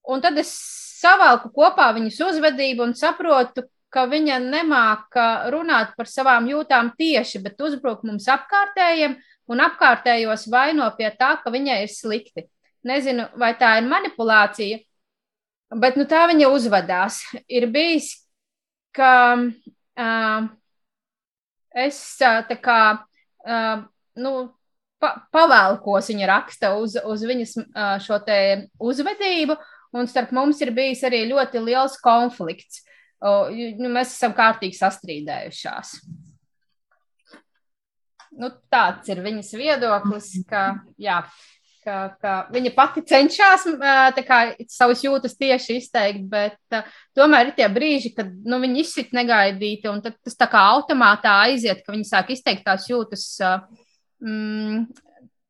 [0.08, 0.54] Un tad es
[1.02, 7.60] savalku kopā viņas uzvedību un saprotu, ka viņa nemāka runāt par savām jūtām tieši, bet
[7.62, 9.18] uzbruk mums apkārtējiem
[9.52, 12.48] un apkārtējos vaino pie tā, ka viņai ir slikti.
[12.88, 14.80] Nezinu, vai tā ir manipulācija,
[15.78, 17.20] bet nu, tā viņa uzvedās.
[17.52, 18.16] Ir bijis,
[18.96, 20.48] ka uh,
[21.84, 23.84] es tā kā uh,
[24.24, 24.32] nu,
[25.04, 27.58] pa, pavēlkos viņa raksta uz, uz viņas
[28.08, 28.22] šo
[28.80, 29.60] uzvedību,
[30.00, 32.86] un starp mums ir bijis arī ļoti liels konflikts
[33.22, 35.96] nu, mēs esam kārtīgi sastrīdējušās.
[38.42, 40.62] Nu, tāds ir viņas viedoklis, ka,
[41.02, 41.18] jā,
[41.84, 43.68] ka, ka viņa pati cenšas
[44.26, 44.40] kā,
[44.72, 49.90] savus jūtas tieši izteikt, bet uh, tomēr ir tie brīži, kad nu, viņi izsit negaidīti,
[49.92, 53.28] un tas tā kā automātā aiziet, ka viņi sāk izteikt tās jūtas.
[53.44, 53.88] Uh,
[54.24, 54.84] mm,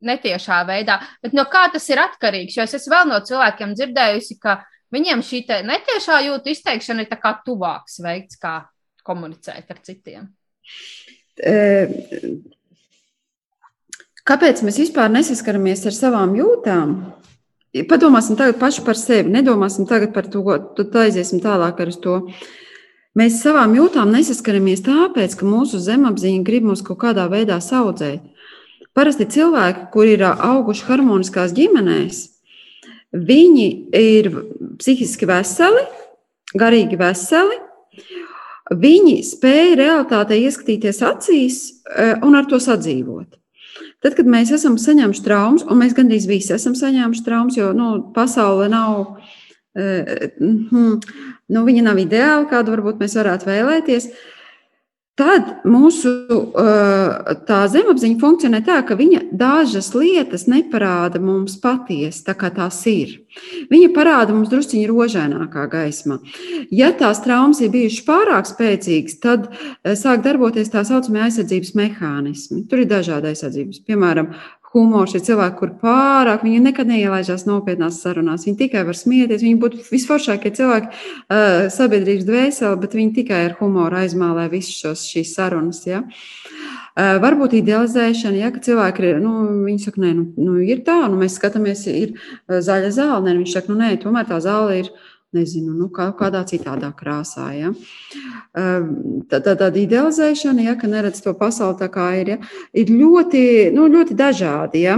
[0.01, 0.95] Netiešā veidā.
[1.21, 2.55] Bet no kā tas ir atkarīgs?
[2.57, 4.55] Jo es esmu vēl no cilvēkiem dzirdējusi, ka
[4.91, 7.11] Viņiem šī netiešā jūtu izteikšana ir
[7.45, 8.67] tuvāks veids, kā
[9.07, 10.25] komunicēt ar citiem.
[14.27, 16.97] Kāpēc mēs vispār nesaskaramies ar savām jūtām?
[17.87, 20.43] Padomāsim tagad paši par sevi, nedomāsim tagad par to,
[20.75, 22.17] tad aiziesim tālāk ar to.
[23.15, 28.27] Mēs savām jūtām nesaskaramies tāpēc, ka mūsu zemapziņa grib mūs kaut kādā veidā audzēt.
[28.91, 32.25] Parasti cilvēki, kuri ir auguši harmoniskās ģimenēs,
[33.11, 34.29] Viņi ir
[34.81, 35.83] psihiski veseli,
[36.57, 37.59] garīgi veseli.
[38.71, 43.37] Viņi spēja realitātei ieskatīties acīs e, un ar to sadzīvot.
[44.01, 47.89] Tad, kad mēs esam saņēmuši traumas, un mēs gandrīz visi esam saņēmuši traumas, jo nu,
[48.15, 49.17] pasaule nav,
[49.77, 50.93] mm,
[51.51, 54.07] nu, viņa nav ideāla, kādu varbūt mēs varētu vēlēties.
[54.07, 54.40] Uh,
[55.19, 56.09] Tad mūsu
[57.45, 63.17] tā zemapziņa funkcionē tā, ka viņa dažas lietas neparāda mums patiesi, tā kā tās ir.
[63.71, 66.21] Viņa parāda mums drusciņā rožainākā gaismā.
[66.71, 69.51] Ja tās traumas ir bijušas pārāk spēcīgas, tad
[69.99, 72.63] sāk darboties tā saucamie aizsardzības mehānismi.
[72.71, 73.83] Tur ir dažādi aizsardzības.
[73.91, 74.31] Piemēram,
[74.71, 78.45] humors, ir cilvēki, kur pārāk viņi nekad neielaižās nopietnās sarunās.
[78.47, 79.43] Viņi tikai var smieties.
[79.43, 85.35] Viņi būtu visforšākie cilvēki uh, sabiedrības dvēselē, bet viņi tikai ar humoru aizmālē visas šīs
[85.35, 85.83] sarunas.
[85.89, 86.05] Ja?
[86.05, 89.35] Uh, varbūt idealizēšana, ja cilvēki ir, nu,
[89.67, 92.15] viņi saka, nē, nu, nu ir tā, nu, mēs skatāmies, ir
[92.47, 94.91] zaļa zāle, nē, viņš saka, nu, nē, tomēr tā zāle ir
[95.35, 97.47] nezinu, nu, kā, kādā citādā krāsā.
[97.55, 97.71] Ja.
[98.57, 102.37] Ehm, tā, tā, tāda idealizēšana, ja, ka neredz to pasauli tā kā ir, ja,
[102.77, 103.43] ir ļoti,
[103.75, 104.85] nu, ļoti dažādi.
[104.85, 104.97] Ja.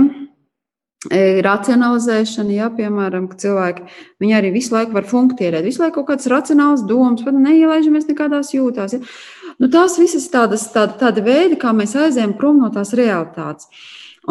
[1.11, 6.85] E, racionalizēšana, ja, piemēram, cilvēki arī visu laiku var funkcionēt, visu laiku kaut kādas racionālas
[6.87, 8.95] domas, pat neielaižamies nekādās jūtās.
[8.95, 9.01] Ja.
[9.59, 13.67] Nu, tās visas tādas tāda, tāda veidi, kā mēs aizējām prom no tās realitātes.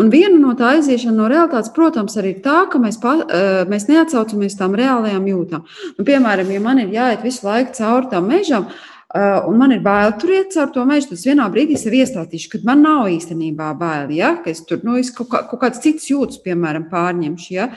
[0.00, 3.18] Un viena no tā aiziešana no realitātes, protams, arī ir tā, ka mēs, pa,
[3.68, 5.66] mēs neatsaucamies tām reālajām jūtām.
[5.98, 8.70] Nu, piemēram, ja man ir jāiet visu laiku cauri tam mežam,
[9.12, 12.48] un man ir bail tur iet caur to mežu, tad es vienā brīdī sev iestāstīšu,
[12.54, 14.14] ka man nav īstenībā bail.
[14.16, 14.30] Ja?
[14.40, 17.50] Ka es tur nu, es kaut, kā, kaut kāds cits jūtas, piemēram, pārņemšu.
[17.52, 17.68] Ja?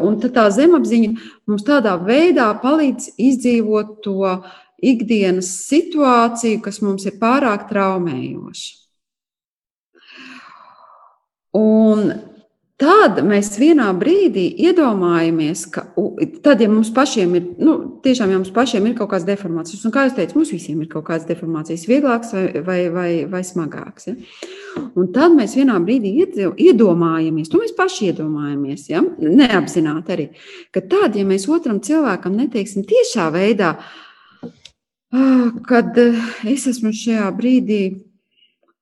[0.00, 1.12] Un tad tā zemapziņa
[1.50, 4.40] mums tādā veidā palīdz izdzīvot to
[4.80, 8.85] ikdienas situāciju, kas mums ir pārāk traumējoša.
[11.56, 12.10] Un
[12.76, 15.86] Tad mēs vienā brīdī iedomājamies, ka
[16.44, 19.94] tad, ja mums pašiem ir, nu, tiešām, ja mums pašiem ir kaut kādas deformācijas, un
[19.94, 24.10] kā jūs teicat, mums visiem ir kaut kādas deformācijas, vieglākas vai, vai, vai, vai smagākas.
[24.10, 24.82] Ja?
[24.92, 26.12] Un tad mēs vienā brīdī
[26.66, 29.00] iedomājamies, to mēs paši iedomājamies, ja?
[29.24, 30.26] neapzināti arī,
[30.76, 33.72] ka tad, ja mēs otram cilvēkam neteiksim tiešā veidā,
[35.64, 37.80] kad es esmu šajā brīdī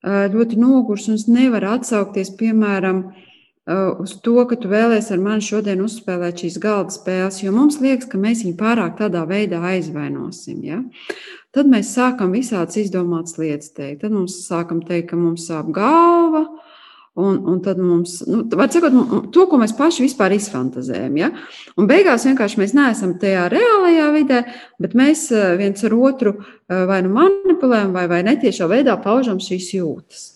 [0.04, 3.04] ļoti nogurs un es nevaru atsaukties, piemēram,
[4.02, 8.08] uz to, ka tu vēlēsies ar mani šodien uzspēlēt šīs galda spēles, jo mums liekas,
[8.10, 10.60] ka mēs viņu pārāk tādā veidā aizvainosim.
[10.66, 10.82] Ja?
[11.54, 14.02] Tad mēs sākam visādas izdomātas lietas teikt.
[14.02, 16.44] Tad mums sākam teikt, ka mums sāp galva.
[17.14, 18.94] Un, un tad mums, nu, var sakot,
[19.30, 21.20] to, ko mēs paši vispār izfantazējam.
[21.20, 21.28] Ja?
[21.78, 24.42] Un beigās vienkārši mēs neesam tajā reālajā vidē,
[24.82, 25.28] bet mēs
[25.60, 26.34] viens ar otru
[26.66, 30.30] vai nu manipulējam, vai, vai netiešā veidā paužam šīs jūtas.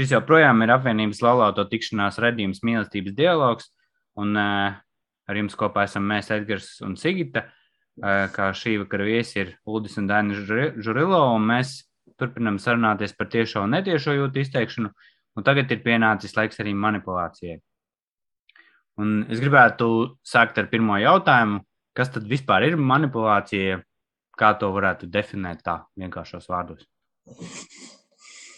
[0.00, 3.66] Šis joprojām ir apvienības laulāto tikšanās redzījums mīlestības dialogs,
[4.16, 4.78] un uh,
[5.28, 7.42] ar jums kopā esam mēs, Edgars un Sigita.
[8.00, 11.74] Uh, kā šī vakara viesi ir Ulris un Dainis Žurilo, un mēs
[12.16, 14.94] turpinam sarunāties par tiešo un netiešo jūtu izteikšanu,
[15.36, 17.60] un tagad ir pienācis laiks arī manipulācijai.
[19.04, 19.92] Un es gribētu
[20.24, 21.60] sākt ar pirmo jautājumu,
[21.92, 23.82] kas tad vispār ir manipulācija,
[24.32, 26.88] kā to varētu definēt tā vienkāršos vārdos?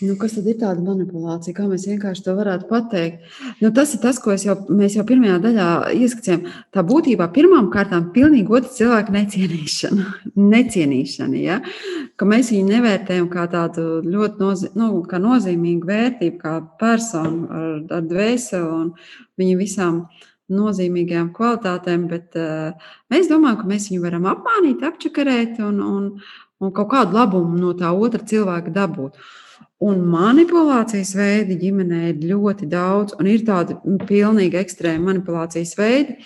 [0.02, 1.54] Nu, kas tad ir tāda manipulācija?
[1.54, 3.26] Kā mēs vienkārši to varētu pateikt?
[3.62, 6.46] Nu, tas ir tas, ko jau, mēs jau pirmajā daļā ieskicējām.
[6.74, 10.06] Tā būtībā pirmām kārtām ir pilnīgi otra cilvēka necienīšana.
[10.54, 11.60] necienīšana ja?
[12.18, 17.68] Ka mēs viņu nevērtējam kā tādu ļoti nozi nu, kā nozīmīgu vērtību, kā personu ar,
[17.98, 18.90] ar dvēseli un
[19.38, 20.00] viņa visām
[20.52, 26.10] nozīmīgajām kvalitātēm, bet uh, mēs domājam, ka mēs viņu varam apmānīt, apčakarēt un, un,
[26.60, 29.14] un kaut kādu labumu no tā otra cilvēka dabūt.
[29.14, 29.38] Uh,
[29.82, 36.20] Un manipulācijas veidi ģimenē ir ļoti daudz, un ir tādi nu, pilnīgi ekstrēmi manipulācijas veidi,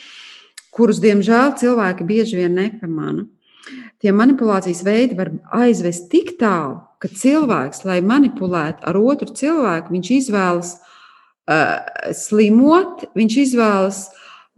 [0.76, 3.24] kurus, diemžēl, cilvēki bieži vien nepamana.
[4.02, 10.10] Tie manipulācijas veidi var aizvest tik tālu, ka cilvēks, lai manipulētu ar otru cilvēku, viņš
[10.18, 14.02] izvēlas uh, slimot, viņš izvēlas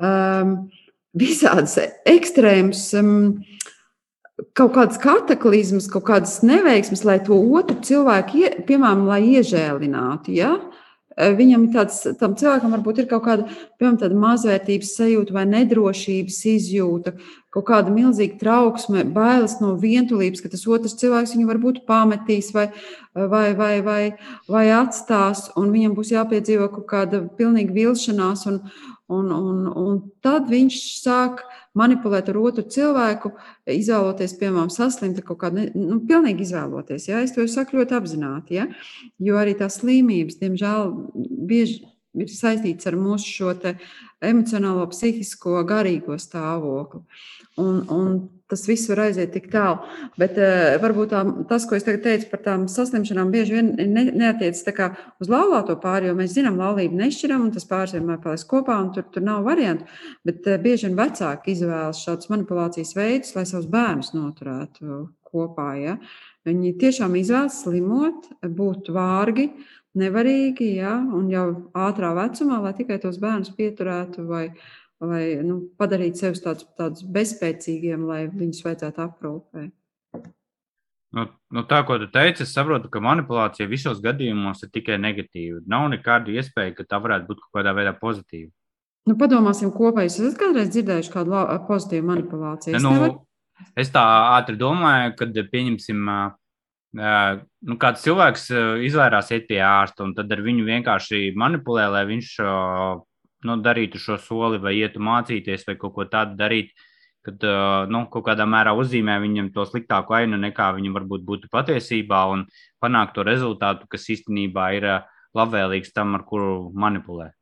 [0.02, 0.56] um,
[1.18, 2.82] visādas ekstrēmas.
[2.98, 3.38] Um,
[4.58, 10.34] kaut kādas kataklizmas, kaut kādas neveiksmes, lai to otru cilvēku, ie, piemēram, lai iežēlinātu.
[10.36, 10.52] Ja?
[11.18, 13.48] E, viņam ir tāds, tam cilvēkam varbūt ir kaut kāda,
[13.80, 17.16] piemēram, tāda mazvērtības sajūta vai nedrošības izjūta,
[17.54, 22.68] kaut kāda milzīga trauksme, bailes no vientulības, ka tas otrs cilvēks viņu varbūt pametīs vai,
[23.18, 24.02] vai, vai, vai,
[24.46, 28.62] vai atstās, un viņam būs jāpiedzīvo kaut kāda pilnīga vilšanās, un,
[29.10, 31.42] un, un, un tad viņš sāk
[31.78, 33.32] manipulēt ar otru cilvēku,
[33.70, 37.08] izvēloties, piemēram, saslimt ar kaut kādu, nu, pilnīgi izvēloties.
[37.10, 37.22] Ja?
[37.24, 38.68] Es to saku ļoti apzināti, ja?
[39.22, 40.92] jo arī tās slimības, diemžēl,
[41.48, 41.80] bieži,
[42.18, 43.54] ir saistīts ar mūsu šo
[44.24, 47.04] emocionālo, psihisko, garīgo stāvokli.
[47.58, 49.82] Un, un tas viss var aiziet tik tālu.
[50.20, 54.64] Bet uh, varbūt tā, tas, ko es teicu par tām saslimšanām, bieži vien ne, neatiecas
[55.20, 58.78] uz laulāto pāri, jo mēs zinām, ka laulība nešķiram un tas pāris vienmēr paliks kopā,
[58.84, 59.88] un tur, tur nav variantu.
[60.26, 65.70] Bet uh, bieži vien vecāki izvēlas šādus manipulācijas veidus, lai savus bērnus noturētu kopā.
[65.82, 65.98] Ja?
[66.48, 69.50] Viņi tiešām izvēlas slimot, būt vārgi.
[69.98, 74.66] Nevarīgi, ja, un jau ātrā vecumā, lai tikai tos bērnus pieturētu vai uh,
[75.02, 79.74] vai nu, padarīt sevi tādus, tādus bezspēcīgiem, lai viņus vajadzētu aprūpēt.
[81.16, 81.24] Nu,
[81.56, 85.62] nu tā, ko tu teici, es saprotu, ka manipulācija visos gadījumos ir tikai negatīva.
[85.70, 88.50] Nav nekāda iespēja, ka tā varētu būt kaut kādā veidā pozitīva.
[89.08, 90.04] Nu, padomāsim kopā.
[90.04, 91.38] Es esmu kādreiz dzirdējuši kādu
[91.68, 92.76] pozitīvu manipulāciju.
[92.76, 93.14] Es, nu, nevar...
[93.80, 96.10] es tā ātri domāju, kad pieņemsim,
[97.00, 98.50] nu, kāds cilvēks
[98.84, 102.34] izvairās iet pie ārsta, un tad ar viņu vienkārši manipulē, lai viņš
[103.46, 106.72] nu, darītu šo soli, vai ietu mācīties, vai kaut ko tādu darīt,
[107.26, 107.44] kad
[107.92, 112.46] nu, kaut kādā mērā uzzīmē viņam to sliktāku ainu, nekā viņam varbūt būtu patiesībā, un
[112.82, 114.88] panākt to rezultātu, kas īstenībā ir
[115.36, 117.32] labvēlīgs tam, ar kuru manipulē.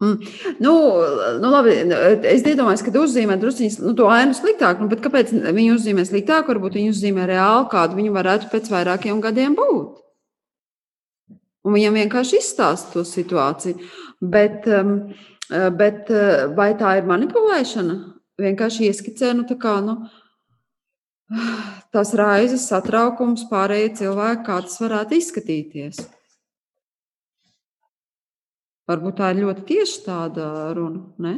[0.00, 0.18] Mm.
[0.58, 0.72] Nu,
[1.40, 1.74] nu labi,
[2.24, 6.48] es iedomājos, ka uzzīmē druskuļi nu, to ainu sliktāk, nu, bet kāpēc viņi uzzīmē sliktāk?
[6.48, 9.98] Varbūt viņi uzzīmē reāli, kādu viņi varētu pēc vairākiem gadiem būt.
[11.68, 13.90] Un viņam vienkārši izstāsta to situāciju.
[14.24, 15.12] Bet, um,
[15.50, 17.98] bet eh, vai tā ir manipulēšana?
[18.40, 19.96] Vienkārši ieskicē, nu, tā kā, nu,
[21.94, 26.02] tās raizes, satraukums, pārējie cilvēki, kā tas varētu izskatīties.
[28.90, 31.04] Varbūt tā ir ļoti tieši tāda runa.
[31.22, 31.34] Ne?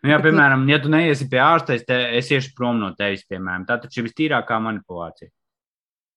[0.00, 3.26] Nu, jā, piemēram, ja tu neiesi pie ārsta, es, te, es iešu prom no tevis,
[3.28, 3.66] piemēram.
[3.68, 5.30] Tā taču ir vistīrākā manipulācija.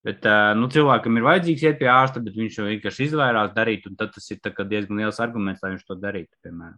[0.08, 0.24] Bet
[0.56, 4.30] nu, cilvēkam ir vajadzīgs iet pie ārsta, bet viņš jau vienkārši izvairās darīt, un tas
[4.32, 6.32] ir diezgan liels arguments, lai viņš to darītu.
[6.46, 6.78] Piemēram.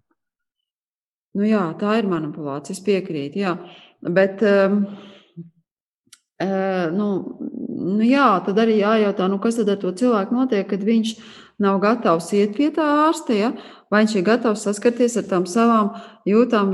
[1.38, 3.39] Nu, jā, tā ir manipulācija, es piekrītu.
[3.39, 3.53] Jā.
[4.01, 4.82] Bet, um,
[6.97, 7.07] nu,
[7.78, 11.13] nu, jā, tad arī jājautā, nu, kas tad ar to cilvēku notiek, kad viņš
[11.61, 13.53] nav gatavs iet pie tā ārsta, ja?
[13.91, 15.93] vai viņš ir gatavs saskarties ar tām savām
[16.28, 16.74] jūtām,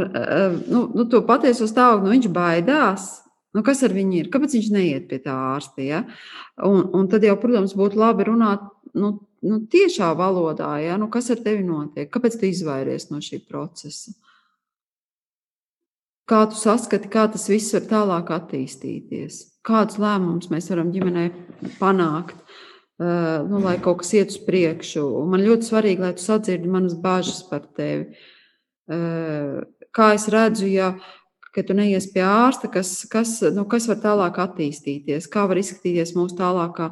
[0.71, 3.07] nu, nu, to patieso stāvokli, nu, viņš baidās.
[3.55, 4.27] Nu, kas ar viņu ir?
[4.33, 5.81] Kāpēc viņš neiet pie tā ārsta?
[5.81, 6.03] Ja?
[6.67, 8.65] Un, un tad jau, protams, būtu labi runāt
[8.97, 9.13] nu,
[9.45, 10.97] nu, tiešā valodā, ja?
[10.99, 14.13] nu, kas ar tevi notiek, kāpēc tu izvairies no šī procesa.
[16.27, 19.39] Kā tu saskati, kā tas viss var tālāk attīstīties?
[19.67, 21.29] Kādus lēmumus mēs varam ģimenē
[21.79, 22.35] panākt,
[22.99, 25.05] uh, nu, lai kaut kas iet uz priekšu?
[25.21, 28.09] Un man ļoti svarīgi, lai tu sadzirdi manas bažas par tevi.
[28.91, 29.63] Uh,
[29.95, 30.97] kā es redzu, ja
[31.57, 36.13] ka tu neies pie ārsta, kas, kas, nu, kas var tālāk attīstīties, kā var izskatīties
[36.13, 36.91] mūsu tālākā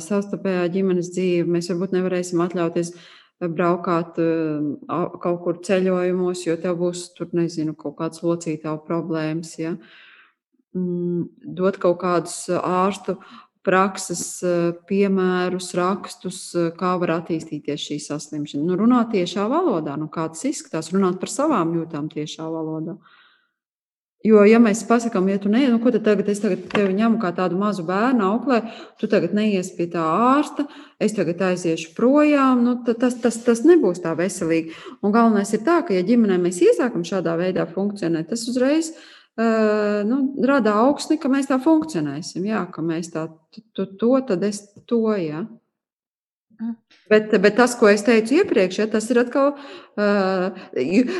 [0.00, 1.50] savstarpējā ģimenes dzīve.
[1.52, 2.94] Mēs varbūt nevarēsim atļauties
[3.52, 9.54] braukāt kaut kur ceļojumos, jo tev būs tur, nezinu, kaut kāds locītāju problēmas.
[9.60, 9.76] Ja?
[10.72, 11.28] Mm,
[11.60, 13.18] dot kaut kādus ārstu
[13.66, 14.40] prakses
[14.88, 16.38] piemērus, rakstus,
[16.78, 18.64] kā var attīstīties šī saslimšana.
[18.70, 22.96] Nu, runāt tiešā valodā, nu, kā tas izskatās, runāt par savām jūtām tiešā valodā.
[22.96, 23.18] Uh,
[24.22, 27.18] Jo, ja mēs pasakām, ja tu neies, nu, ko tad tagad es tagad tevi ņemu
[27.22, 28.60] kā tādu mazu bērnu auklē,
[29.00, 30.68] tu tagad neies pie tā ārsta,
[31.02, 34.76] es tagad aiziešu projām, nu, tas, tas, tas nebūs tā veselīgi.
[35.02, 40.06] Un galvenais ir tā, ka, ja ģimenē mēs iesākam šādā veidā funkcionēt, tas uzreiz uh,
[40.06, 42.46] nu, rada augsni, ka mēs tā funkcionēsim.
[42.46, 43.26] Jā, ka mēs tā,
[43.74, 45.42] tu, to, tad es to, jā.
[47.10, 49.54] Bet, bet tas, ko es teicu iepriekš, ja, tas ir atkal.
[49.98, 50.60] Uh,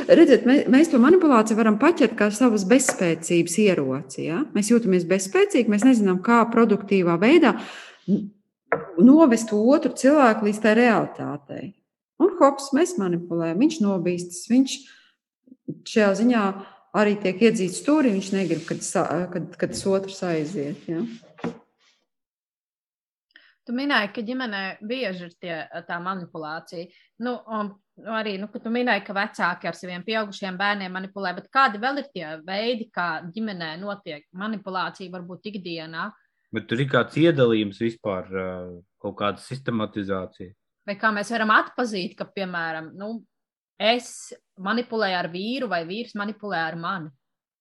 [0.09, 4.27] redziet, mēs, mēs to manipulāciju varam paķert kā savas bezspēcības ieroci.
[4.29, 4.43] Ja?
[4.57, 7.57] Mēs jūtamies bezspēcīgi, mēs nezinām, kā produktīvā veidā
[9.03, 11.65] novest otru cilvēku līdz tai realitātei.
[12.23, 14.77] Un hops, mēs manipulējam, viņš nobīstas, viņš
[15.89, 16.45] šajā ziņā
[16.99, 18.83] arī tiek iedzīts stūrī, viņš negrib, kad,
[19.33, 20.89] kad, kad tas otrs aiziet.
[20.91, 21.03] Ja?
[23.63, 24.61] Tu minēji, ka ģimenē
[24.91, 25.57] bieži ir tie,
[25.87, 26.89] tā manipulācija.
[27.23, 27.69] Nu, un,
[28.01, 32.03] nu, arī nu, tu minēji, ka vecāki ar saviem pieaugušiem bērniem manipulē, bet kādi vēl
[32.03, 36.09] ir tie veidi, kā ģimenē notiek manipulācija, varbūt ikdienā?
[36.53, 38.27] Bet tur ir kāds iedalījums vispār,
[39.01, 40.53] kaut kāda sistematizācija.
[40.89, 43.15] Vai kā mēs varam atzīt, ka, piemēram, nu,
[43.79, 47.15] es manipulēju ar vīru, vai vīrs manipulē ar mani?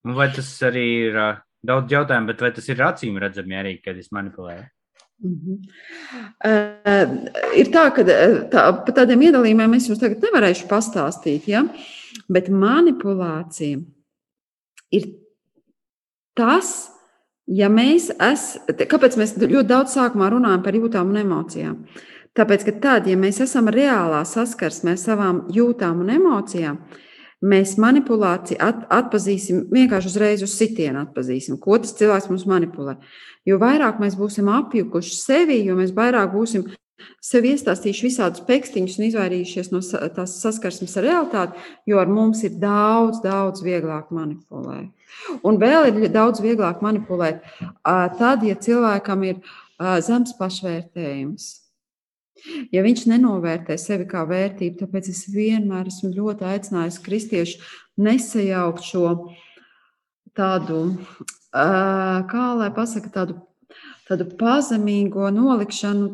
[0.10, 1.24] Nu, vai tas arī ir
[1.62, 4.66] daudz jautājumu, bet vai tas ir acīm redzami arī, kad es manipulēju?
[5.24, 5.58] Mm -hmm.
[6.50, 7.10] uh,
[7.56, 11.64] ir tā, ka tā, par tādiem iedalījumiem es jums tagad nevarēšu pastāstīt, ja?
[12.30, 13.80] bet manipulācija
[14.92, 15.04] ir
[16.34, 16.92] tas,
[17.48, 21.78] ja mēs esam, kāpēc mēs ļoti daudz sākumā runājam par jūtām un emocijām.
[22.34, 26.78] Tāpēc, ka tad, ja mēs esam reālā saskarsmē ar savām jūtām un emocijām,
[27.42, 32.98] mēs manipulāciju at, atpazīsim vienkārši uzreiz uz sitienu, atpazīsim, ko tas cilvēks mums manipulē.
[33.48, 36.68] Jo vairāk mēs būsim apjukuši sevi, jo mēs vairāk būsim
[37.24, 39.82] sev iestāstījuši visādus pekstiņus un izvairījušies no
[40.16, 44.92] tās saskarsmes ar realitāti, jo ar mums ir daudz, daudz vieglāk manipulēt.
[45.48, 47.42] Un vēl ir daudz vieglāk manipulēt
[47.84, 49.42] tad, ja cilvēkam ir
[50.06, 51.50] zems pašvērtējums.
[52.74, 57.62] Ja viņš nenovērtē sevi kā vērtību, tāpēc es vienmēr esmu ļoti aicinājis kristiešu
[58.02, 59.14] nesajaukt šo
[60.38, 60.82] tādu,
[61.52, 63.38] kā lai pasaka, tādu,
[64.10, 66.12] tādu pazemīgo nolikšanu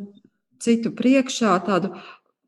[0.63, 1.93] citu priekšā, tādu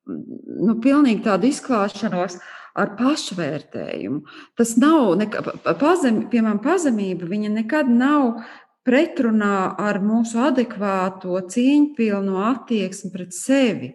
[0.10, 2.40] nu, pilnīgi tādu izklāšanos
[2.80, 4.24] ar pašvērtējumu.
[4.58, 5.44] Tas nav, neka,
[5.80, 8.42] pazem, piemēram, pazemība, viņa nekad nav
[8.88, 13.94] pretrunā ar mūsu adekvāto, cieņpilno attieksmi pret sevi.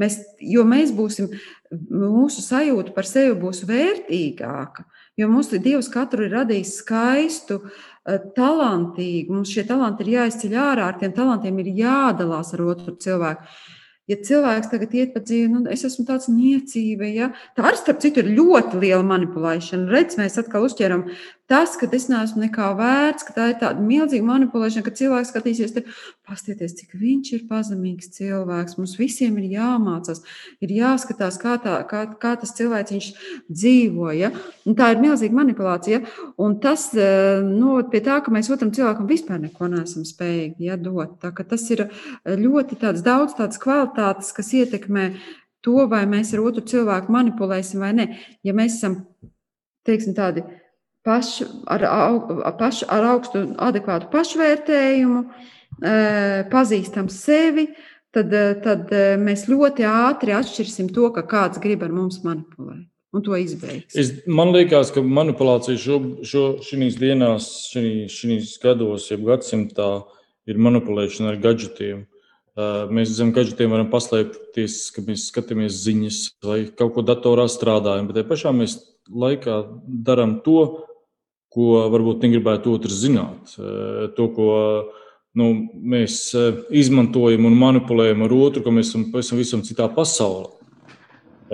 [0.00, 1.28] Mēs, jo mēs būsim,
[1.70, 4.82] mūsu sajūta par sevi būs vērtīgāka,
[5.20, 9.36] jo mūsu Dievs katru ir radījis skaistu, eh, talantīgu.
[9.36, 13.46] Mums šie talanti ir jāizceļ ārā, ar tiem talantiem ir jādalās ar otru cilvēku.
[14.04, 17.30] Ja cilvēks tagad iet pa dzīvi, nu, es esmu tāds niecība, ja?
[17.56, 19.88] tā arī, starp citu, ir ļoti liela manipulēšana.
[19.88, 21.06] Redz, mēs atkal uzķeram
[21.54, 25.74] tas, ka es neesmu nekā vērts, ka tā ir tāda milzīga manipulēšana, ka cilvēks skatīsies,
[25.76, 25.84] te,
[26.26, 28.74] pastieties, cik viņš ir pazemīgs cilvēks.
[28.80, 30.24] Mums visiem ir jāmācās,
[30.64, 33.12] ir jāskatās, kā, tā, kā, kā tas cilvēks
[33.50, 34.10] dzīvo.
[34.18, 34.32] Ja?
[34.66, 36.02] Un tā ir milzīga manipulācija.
[36.42, 40.80] Un tas eh, noved pie tā, ka mēs otram cilvēkam vispār neko neesam spējīgi ja,
[40.80, 41.20] dot.
[41.22, 41.86] Tā, tas ir
[42.26, 45.12] ļoti daudz tādas kvalitātes, kas ietekmē
[45.64, 48.10] to, vai mēs ar otru cilvēku manipulēsim vai nē.
[48.44, 49.04] Ja mēs esam
[49.84, 50.44] teiksim, tādi
[51.04, 51.84] pašu, ar,
[52.58, 55.92] pašu, ar augstu, adekvātu pašvērtējumu, e,
[56.52, 57.68] pazīstam sevi,
[58.14, 62.88] tad, e, tad e, mēs ļoti ātri atšķirsim to, ka kāds grib ar mums manipulēt.
[63.14, 63.94] Un to izbeigts.
[63.94, 69.90] Es, man liekas, ka manipulācija šīs dienās, šīs gados, jeb gadsimtā,
[70.50, 72.00] ir manipulēšana ar gadgetiem.
[72.90, 78.18] Mēs zem gadgetiem varam paslēpties, ka mēs skatāmies ziņas vai kaut ko datorā strādājam, bet
[78.18, 78.76] tajā pašā mēs
[79.06, 79.60] laikā
[80.06, 80.66] darām to,
[81.54, 83.54] ko varbūt negribētu otrs zināt.
[83.58, 84.48] Eh, to, ko
[85.38, 85.48] nu,
[85.94, 90.50] mēs eh, izmantojam un manipulējam ar otru, ka mēs esam pavisam visam citā pasaulē.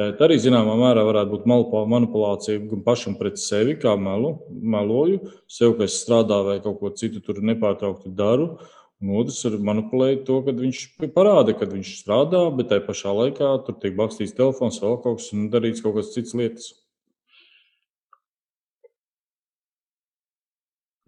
[0.00, 1.48] Eh, tā arī zināmā mērā varētu būt
[1.90, 6.92] manipulācija gan pašam pret sevi, kā melu, meloju, sev, ka es strādāju vai kaut ko
[6.96, 8.54] citu tur nepārtraukti daru.
[9.00, 10.80] Un otrs ir manipulēt to, ka viņš
[11.14, 15.30] parāda, ka viņš strādā, bet tajā pašā laikā tur tiek bakstīts telefons, vēl kaut kas
[15.32, 16.74] un darīts kaut kas cits lietas.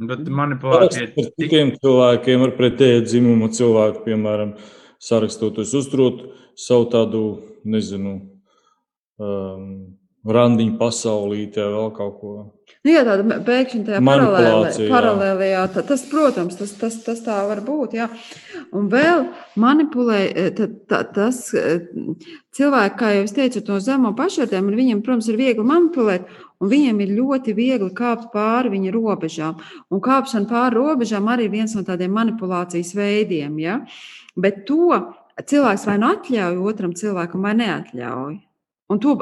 [0.08, 4.54] Bet manipulācija ar citiem cilvēkiem, ar pretēju dzimumu cilvēku, piemēram,
[5.02, 6.22] sarakstoties, uzturot
[6.58, 7.24] savu tādu,
[7.68, 8.14] nezinu,
[9.22, 9.66] um,
[10.22, 12.32] randiņu pasaulītē, vēl kaut ko.
[12.82, 17.62] Nu, jā, tāda pēkšņi tajā paralēlē, paralēlajā, tā, tas, protams, tas, tas, tas tā var
[17.66, 17.96] būt.
[17.98, 18.08] Jā.
[18.74, 19.26] Un vēl
[19.62, 20.20] manipulē
[20.58, 21.84] tā, tā, tas eh,
[22.58, 26.30] cilvēki, kā jau es teicu, to zemo pašvērtējumu, un viņiem, protams, ir viegli manipulēt,
[26.62, 29.58] un viņiem ir ļoti viegli kāpt pāri viņa robežām.
[29.90, 33.58] Un kāpšana pāri robežām arī ir viens no tādiem manipulācijas veidiem.
[33.62, 33.80] Ja?
[34.38, 35.02] Bet to
[35.42, 38.38] cilvēks vai nu atļauj otram cilvēkam, vai neatļauj.
[38.92, 39.14] Un, to,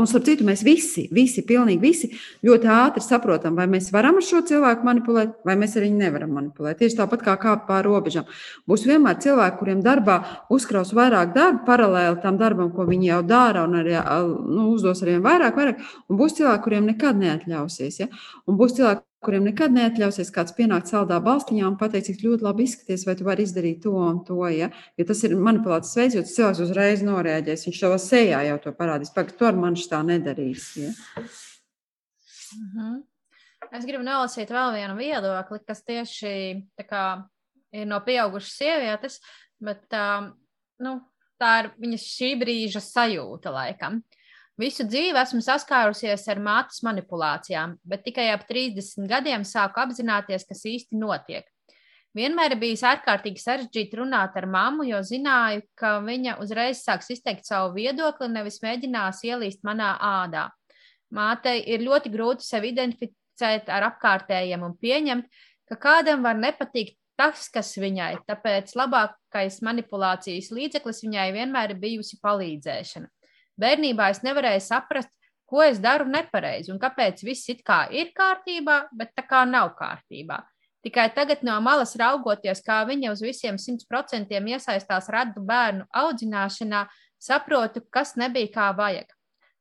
[0.00, 2.08] un starp citu, mēs visi, visi, pilnīgi visi
[2.46, 6.32] ļoti ātri saprotam, vai mēs varam ar šo cilvēku manipulēt, vai mēs ar viņu nevaram
[6.32, 6.78] manipulēt.
[6.80, 8.28] Tieši tāpat kā kāpt pāri robežām.
[8.68, 10.16] Būs vienmēr cilvēki, kuriem darbā
[10.54, 15.12] uzkraus vairāk darba, paralēli tam darbam, ko viņi jau dara, un arī nu, uzdos ar
[15.12, 15.84] vien vairāk, vairāk.
[16.08, 18.00] Un būs cilvēki, kuriem nekad neatļausies.
[18.00, 18.08] Ja?
[18.48, 22.66] Un būs cilvēki, kuriem nekad neatļausies kāds pienākt saldā balstiņā un pateikt, cik ļoti labi
[22.68, 24.38] izskaties, vai tu vari izdarīt to un to.
[24.54, 27.66] Ja, ja tas ir manipulācijas veids, jo cilvēks uzreiz noreaģēs.
[27.68, 29.12] Viņš savā sejā jau to parādīs.
[29.14, 30.70] Pagaid, to ar mani tā nedarīs.
[30.78, 30.92] Ja.
[31.18, 33.02] Mm -hmm.
[33.72, 37.24] Es gribu nolasīt vēl vienu viedokli, kas tieši kā,
[37.72, 39.20] ir no pieaugušas sievietes,
[39.60, 40.32] bet tā,
[40.78, 41.00] nu,
[41.38, 43.94] tā ir viņas šī brīža sajūta laikam.
[43.94, 44.17] Uh,
[44.58, 50.64] Visu dzīvi esmu saskārusies ar mātes manipulācijām, bet tikai ap 30 gadiem sāku apzināties, kas
[50.66, 51.46] īsti notiek.
[52.18, 57.76] Vienmēr bijis ārkārtīgi sarežģīti runāt ar mammu, jo zināju, ka viņa uzreiz sāks izteikt savu
[57.76, 60.48] viedokli nevis mēģinās ielīst manā ādā.
[61.14, 65.28] Mātei ir ļoti grūti sevi identificēt ar apkārtējiem un pieņemt,
[65.70, 72.18] ka kādam var nepatikt tas, kas viņai, tāpēc labākais manipulācijas līdzeklis viņai vienmēr ir bijusi
[72.24, 73.06] palīdzēšana.
[73.58, 75.10] Bērnībā es nevarēju saprast,
[75.48, 79.72] ko es daru nepareizi un kāpēc viss it kā ir kārtībā, bet tā kā nav
[79.78, 80.42] kārtībā.
[80.84, 86.84] Tikai tagad no malas raugoties, kā viņa uz visiem 100% iesaistās radu bērnu audzināšanā,
[87.18, 89.10] saprotu, kas nebija kā vajag.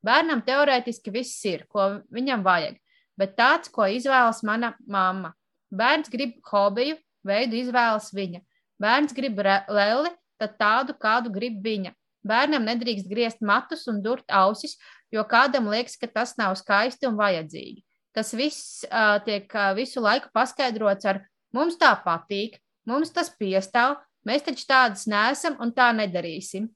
[0.05, 2.77] Bērnam teorētiski viss ir, ko viņam vajag,
[3.17, 5.33] bet tāds, ko izvēlas mana mamma.
[5.73, 8.43] Bērns grib hobiju, veidu izvēlas viņa.
[8.79, 11.95] Bērns grib leli, tad tādu, kādu grib viņa.
[12.27, 14.77] Bērnam nedrīkst griezt matus un durt ausis,
[15.13, 17.83] jo kādam liekas, ka tas nav skaisti un vajadzīgi.
[18.15, 21.21] Tas viss uh, tiek uh, visu laiku paskaidrots ar
[21.53, 22.57] mums tā patīk,
[22.89, 23.97] mums tas piestāv,
[24.27, 26.67] mēs taču tādas neesam un tā nedarīsim.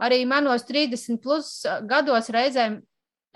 [0.00, 2.78] Arī manos 30 plus gados reizēm,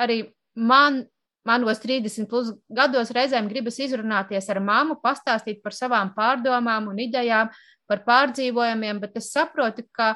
[0.01, 0.23] arī
[0.57, 1.03] man,
[1.45, 7.53] manos 30 plus gados reizēm gribas izrunāties ar mammu, pastāstīt par savām pārdomām un idejām,
[7.89, 10.15] par pārdzīvojumiem, bet es saprotu, ka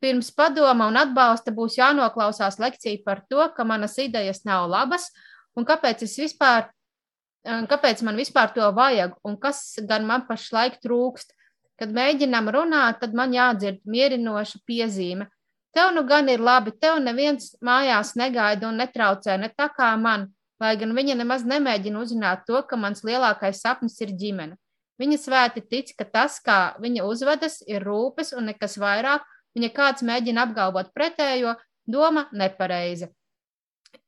[0.00, 5.10] pirms padoma un atbalsta būs jānoklausās lekcija par to, ka manas idejas nav labas
[5.56, 6.70] un kāpēc vispār
[7.44, 11.32] kāpēc man vispār to vajag un kas gan man pašlaik trūkst.
[11.80, 15.30] Kad mēģinām runāt, tad man jādzird mierinoša piezīme.
[15.72, 20.26] Tev nu gan ir labi, tev neviens mājās negaida un netraucē, ne tā kā man,
[20.60, 24.58] lai gan viņa nemaz nemēģina uzzināt to, ka mans lielākais sapnis ir ģimene.
[25.00, 29.24] Viņa svēti tic, ka tas, kā viņa uzvedas, ir rūpes un nekas vairāk.
[29.56, 31.56] Viņa kāds mēģina apgalvot pretējo,
[31.90, 33.10] doma nepareiza.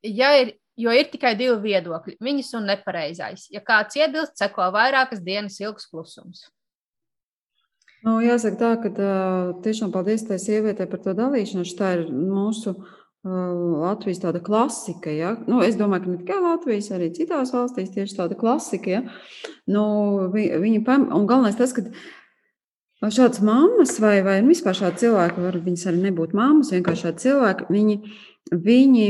[0.03, 3.45] Ja ir Jo ir tikai divi viedokļi- viņas un nepareizais.
[3.53, 6.47] Ja kāds iebilst, seko vairākas dienas ilgs klusums.
[8.03, 9.11] Nu, jāsaka tā, ka tā,
[9.63, 11.77] tiešām paldies tai sievietei par to dalīšanos.
[11.77, 13.53] Tā ir mūsu uh,
[13.85, 15.13] Latvijas tāda klasika.
[15.13, 15.37] Ja?
[15.47, 18.89] Nu, es domāju, ka ne tikai Latvijas, arī citās valstīs tieši tāda klasika.
[18.89, 19.03] Ja?
[19.67, 19.85] Nu,
[20.33, 21.85] vi, viņi pam, un galvenais tas, ka
[23.11, 27.67] šādas mammas vai, vai vispār šādi cilvēki, var viņas arī nebūt mammas, vienkārši šādi cilvēki,
[27.73, 27.97] viņi
[28.51, 29.05] viņi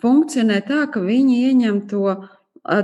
[0.00, 2.14] funkcionē tā, ka viņi ieņem to,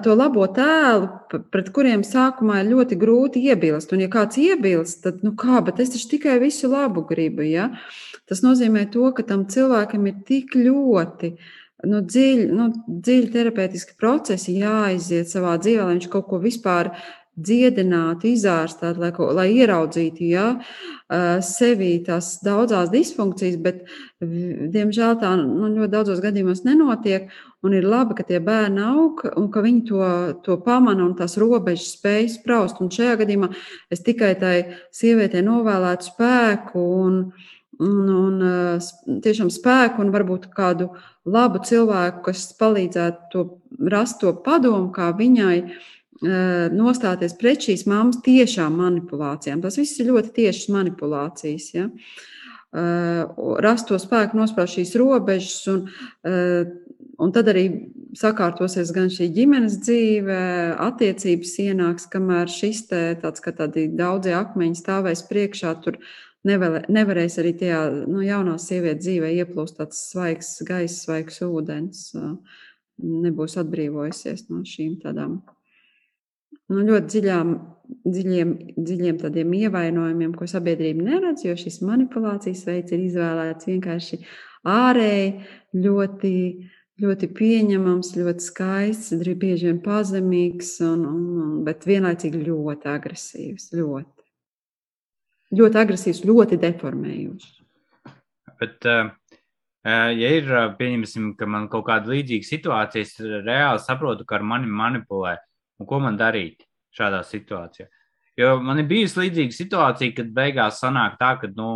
[0.05, 1.09] to labo tēlu,
[1.53, 3.95] pret kuriem sākumā ir ļoti grūti iebilst.
[3.95, 7.47] Un, ja kāds iebilst, tad, nu kā, bet es taču tikai visu labu gribu.
[7.47, 7.71] Ja?
[8.29, 11.35] Tas nozīmē to, ka tam cilvēkam ir tik ļoti
[11.89, 16.93] nu, dziļi, nu, dziļi terapeitiski procesi jāaiziet savā dzīvē, lai viņš kaut ko vispār
[17.47, 20.47] dziedinātu, izārstītu, lai, lai ieraudzītu ja,
[21.45, 23.85] sevī tās daudzās disfunkcijas, bet,
[24.21, 27.31] diemžēl, tā nu, ļoti daudzos gadījumos nenotiek.
[27.67, 30.05] Un ir labi, ka tie bērni aug un ka viņi to,
[30.47, 32.81] to pamana un tās robežas spēj spraust.
[32.81, 33.51] Un šajā gadījumā
[33.93, 34.55] es tikai tai
[34.97, 37.19] sievietei novēlētu spēku un,
[37.85, 40.89] un, un tiešām spēku un varbūt kādu
[41.29, 43.47] labu cilvēku, kas palīdzētu to
[43.93, 45.59] rast to padomu, kā viņai
[46.21, 49.63] nostāties pret šīs mammas tiešām manipulācijām.
[49.65, 51.71] Tas viss ir ļoti tiešas manipulācijas.
[51.75, 51.89] Ja?
[53.65, 55.87] Rast to spēku, nosprāst šīs robežas, un,
[57.19, 57.65] un tad arī
[58.21, 60.41] sakārtosies gan šī ģimenes dzīve,
[60.85, 65.99] attiecības ienāks, kamēr šis te tāds, ka tādi daudzie akmeņi stāvēs priekšā, tur
[66.47, 72.11] nevar, nevarēs arī tajā nu, jaunā sievietes dzīvē ieplūst tāds svaigs gaiss, svaigs ūdens,
[73.01, 75.41] nebūs atbrīvojusies no šīm tādām
[76.71, 77.53] nu, ļoti dziļām,
[78.07, 84.21] dziļiem, dziļiem tādiem ievainojumiem, ko sabiedrība neredz, jo šis manipulācijas veids ir izvēlēts vienkārši
[84.71, 85.33] ārēji,
[85.87, 86.35] ļoti,
[87.03, 93.71] ļoti pieņemams, ļoti skaists, bieži vien pazemīgs, un, un, un, bet vienlaicīgi ļoti agresīvs.
[93.77, 94.29] Ļoti,
[95.61, 97.57] ļoti agresīvs, ļoti deformējošs.
[98.61, 99.17] Bet, uh...
[99.81, 104.69] Ja ir, pieņemsim, ka man kaut kāda līdzīga situācija, es reāli saprotu, ka ar mani
[104.69, 105.39] manipulē.
[105.81, 106.67] Un ko man darīt
[106.97, 107.89] šādā situācijā?
[108.39, 111.71] Jo man ir bijusi līdzīga situācija, kad beigās sanāk tā, ka nu,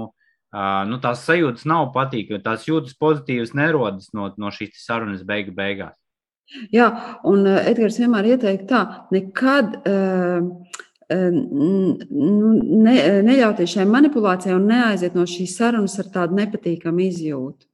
[0.54, 5.54] uh, nu, tās sajūtas nav patīkamas, tās jūtas pozitīvas nerodas no, no šīs sarunas beigu
[5.56, 5.96] beigās.
[6.72, 6.90] Jā,
[7.24, 8.82] un Edgars vienmēr ieteikt tā,
[9.14, 10.44] nekad uh,
[11.10, 12.96] ne,
[13.26, 17.66] neļauties šai manipulācijai un neaiziet no šīs sarunas ar tādu nepatīkamu izjūtu.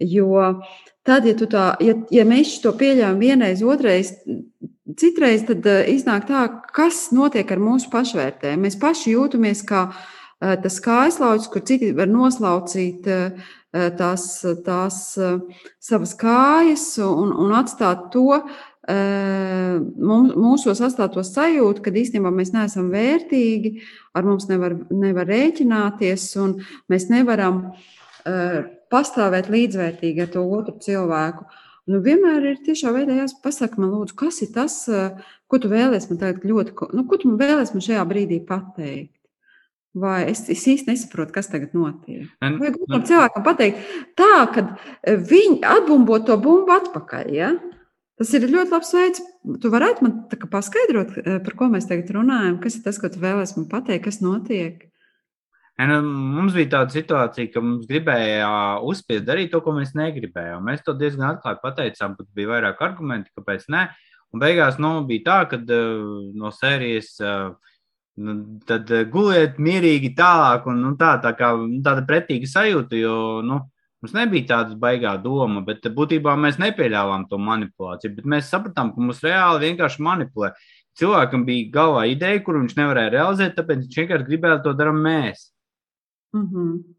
[0.00, 0.60] Jo
[1.04, 4.14] tad, ja, tā, ja, ja mēs to pieļāvām vienreiz, otrreiz,
[4.96, 8.64] Citreiz tad eh, iznāk tā, kas notiek ar mūsu pašvērtējumu.
[8.64, 13.50] Mēs paši jūtamies kā eh, tas kājslaucis, kur citi var noslaucīt eh,
[13.98, 14.24] tās,
[14.66, 14.96] tās
[15.78, 18.40] savas kājas un, un atstāt to
[18.90, 23.76] mūsos atstāto sajūtu, ka īstenībā mēs neesam vērtīgi,
[24.18, 26.56] ar mums nevar, nevar rēķināties un
[26.90, 27.60] mēs nevaram
[28.90, 31.46] pastāvēt līdzvērtīgi ar to otru cilvēku.
[31.90, 34.82] Nu, vienmēr ir tiešā veidā jāsaka, man, lūdzu, kas ir tas,
[35.50, 39.16] ko tu vēlēsies man tagad ļoti, nu, ko tu vēlēsies man šajā brīdī pateikt?
[39.98, 42.28] Vai es, es īsti nesaprotu, kas tagad notiek?
[42.38, 43.80] Vai gribam cilvēkam pateikt
[44.20, 44.62] tā, ka
[45.02, 47.50] viņi atbumbo to bumbu atpakaļ, ja?
[48.20, 49.24] Tas ir ļoti labs veids
[49.62, 50.14] tu varētu man
[50.52, 51.14] paskaidrot,
[51.46, 52.60] par ko mēs tagad runājam?
[52.62, 54.89] Kas ir tas, ko tu vēlēsi man pateikt, kas notiek?
[55.80, 58.48] Nu, mums bija tāda situācija, ka mums gribēja
[58.84, 60.64] uzspiest darīt to, ko mēs negribējām.
[60.66, 63.86] Mēs to diezgan atklāti pateicām, pat bija vairāk argumenti, kāpēc ne.
[64.34, 67.14] Un beigās nu, bija tā, ka no sērijas
[68.20, 68.34] nu,
[68.68, 73.14] tad guliet mierīgi tālāk, un nu, tā, tā kā, nu, tāda pretīga sajūta, jo
[73.46, 73.60] nu,
[74.02, 78.18] mums nebija tāda baigā doma, bet būtībā mēs nepieļāvām to manipulāciju.
[78.18, 80.52] Bet mēs sapratām, ka mums reāli vienkārši manipulē.
[80.98, 85.48] Cilvēkam bija galvā ideja, kuru viņš nevarēja realizēt, tāpēc viņš vienkārši gribēja to darīt mēs.
[86.34, 86.94] Mm -hmm.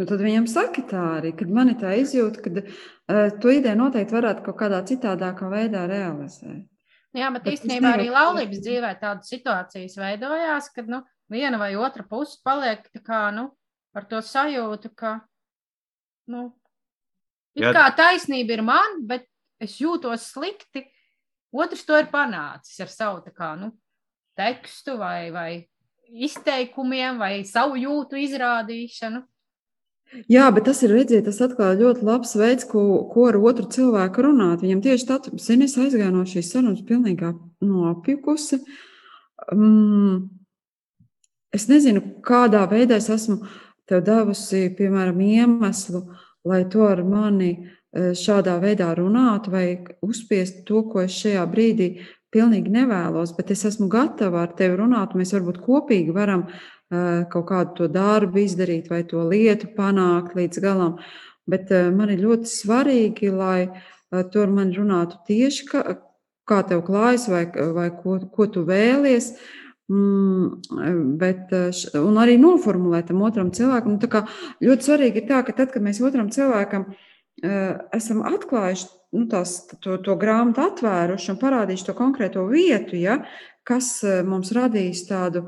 [0.00, 3.76] Nu, tad viņam saka tā arī, kad man ir tā izjūta, ka uh, to ideju
[3.76, 6.68] noteikti varētu kaut kādā citādākā veidā realizēt.
[7.12, 12.02] Jā, bet, bet īstenībā arī laulības dzīvē tādas situācijas veidojās, kad nu, viena vai otra
[12.06, 13.50] puse paliek kā, nu,
[13.94, 15.20] ar to sajūtu, ka
[16.30, 16.52] nu,
[17.58, 17.72] Jā.
[17.74, 19.26] kā taisnība ir man, bet
[19.60, 20.86] es jūtos slikti.
[21.50, 23.72] Otrs to ir panācis ar savu kā, nu,
[24.38, 25.50] tekstu vai, vai
[26.10, 29.22] izteikumiem vai savu jūtu izrādīšanu.
[30.30, 32.82] Jā, bet tas ir redziet, tas atkal ļoti labs veids, ko,
[33.12, 34.64] ko ar otru cilvēku runāt.
[34.64, 37.30] Viņam tieši tāds, zini, es aizgāju no šīs sarunas pilnīgi
[37.62, 38.58] nopjukusi.
[39.54, 40.26] Um,
[41.54, 43.38] es nezinu, kādā veidā es esmu
[43.90, 46.02] tev devusi, piemēram, iemeslu,
[46.46, 49.64] lai to ar mani e, šādā veidā runātu vai
[50.06, 51.90] uzspiest to, ko es šajā brīdī
[52.34, 57.26] pilnīgi nevēlos, bet es esmu gatava ar tevi runāt, un mēs varbūt kopīgi varam uh,
[57.32, 60.98] kaut kādu to darbu izdarīt vai to lietu panākt līdz galam.
[61.50, 65.96] Bet uh, man ir ļoti svarīgi, lai uh, tu ar mani runātu tieši, ka,
[66.50, 69.34] kā tev klājas vai, vai ko, ko tu vēlies.
[69.90, 71.50] Mm, bet,
[71.98, 73.96] un arī noformulēt tam otram cilvēkam.
[73.96, 74.26] Nu,
[74.68, 76.84] ļoti svarīgi ir tā, ka tad, kad mēs otram cilvēkam
[77.96, 83.20] esam atklājuši nu, tās, to, to grāmatu atvēruši un parādījuši to konkrēto vietu, ja,
[83.66, 85.46] kas eh, mums radīs tādu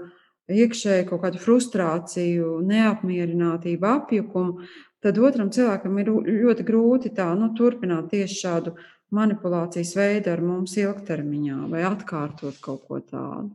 [0.52, 4.66] iekšēju kaut kādu frustrāciju, neapmierinātību, apjukumu,
[5.02, 8.74] tad otram cilvēkam ir ļoti grūti tā, nu, turpināt tieši šādu
[9.12, 13.52] manipulācijas veidu ar mums ilgtermiņā vai atkārtot kaut ko tādu.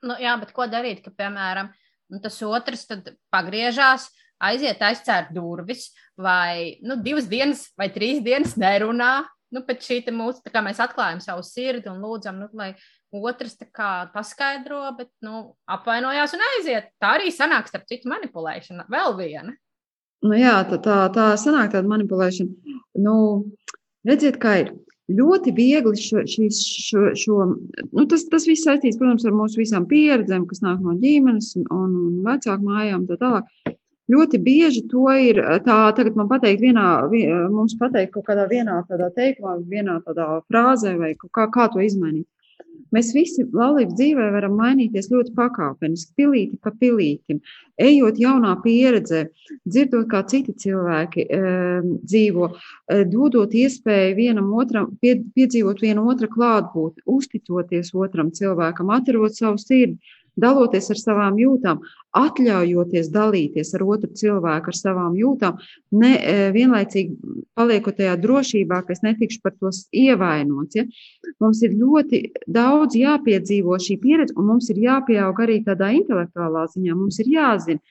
[0.00, 1.72] Nu, jā, bet ko darīt, ka, piemēram,
[2.12, 2.86] nu, tas otrs
[3.32, 4.08] pagriežās,
[4.40, 9.20] aiziet aizcērt durvis, vai nu, divas dienas vai trīs dienas nerunā.
[9.50, 12.68] Nu, pēc šī mūsu, kā mēs atklājam savu sirdi un lūdzam, nu, lai
[13.10, 16.92] otrs kā, paskaidro, bet nu, apvainojās un aiziet.
[17.02, 18.86] Tā arī sanāk, starp citu, manipulēšana.
[18.92, 19.56] Vēl viena.
[20.22, 22.78] Nu, jā, tā, tā, tā sanāk tāda manipulēšana.
[23.02, 23.16] Nu,
[24.06, 24.72] redziet, kā ir.
[25.10, 29.88] Ļoti viegli šo, šīs, šo, šo nu, tas, tas viss saistīts, protams, ar mūsu visām
[29.90, 33.08] pieredzēm, kas nāk no ģimenes un, un vecāku mājām.
[33.08, 33.48] Tā tālāk.
[34.10, 36.86] Ļoti bieži to ir tā, tagad man pateikt, vienā,
[37.52, 42.26] mums pateikt kaut kādā vienā tādā teikumā, vienā tādā frāzē vai kā, kā to izmainīt.
[42.94, 47.38] Mēs visi laulības dzīvē varam mainīties ļoti pakāpeniski, pilīti pa pilītim,
[47.78, 49.22] ejot jaunā pieredzē,
[49.62, 51.40] dzirdot, kā citi cilvēki e,
[52.02, 59.38] dzīvo, e, dodot iespēju vienam otram, pie, piedzīvot viena otra klātbūtni, uzticoties otram cilvēkam, atverot
[59.38, 60.00] savu sirdi,
[60.40, 61.82] daloties ar savām jūtām,
[62.16, 65.60] atļaujoties dalīties ar otru cilvēku, ar savām jūtām,
[66.00, 70.80] ne e, vienlaicīgi paliekot tajā drošībā, ka es netikšu par tos ievainots.
[70.80, 70.86] Ja?
[71.42, 76.98] Mums ir ļoti daudz jāpiedzīvo šī pieredze, un mums ir jāpieaug arī tādā intelektuālā ziņā.
[76.98, 77.82] Mums ir jāzina,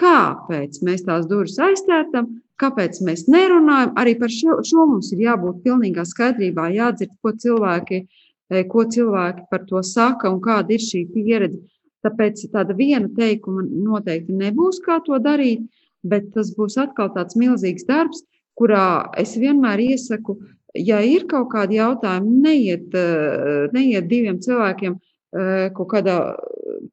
[0.00, 2.28] kāpēc mēs tās durvis aiztērtam,
[2.60, 3.94] kāpēc mēs nerunājam.
[4.00, 8.02] Arī par šo, šo mums ir jābūt pilnīgā skaidrībā, jādzird, ko cilvēki,
[8.50, 11.60] e, ko cilvēki par to saka un kāda ir šī pieredze.
[12.04, 15.64] Tāpēc tāda viena teikuma noteikti nebūs, kā to darīt,
[16.06, 18.22] bet tas būs atkal tāds milzīgs darbs,
[18.56, 20.36] kurā es vienmēr iesaku,
[20.76, 26.16] ja ir kaut kādi jautājumi, neiet, eh, neiet diviem cilvēkiem eh, kaut kādā,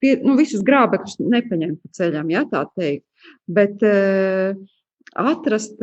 [0.02, 3.06] pie, nu, visus grābekļus nepaņemt pa ceļam, ja tā teikt,
[3.48, 4.56] bet eh,
[5.14, 5.78] atrast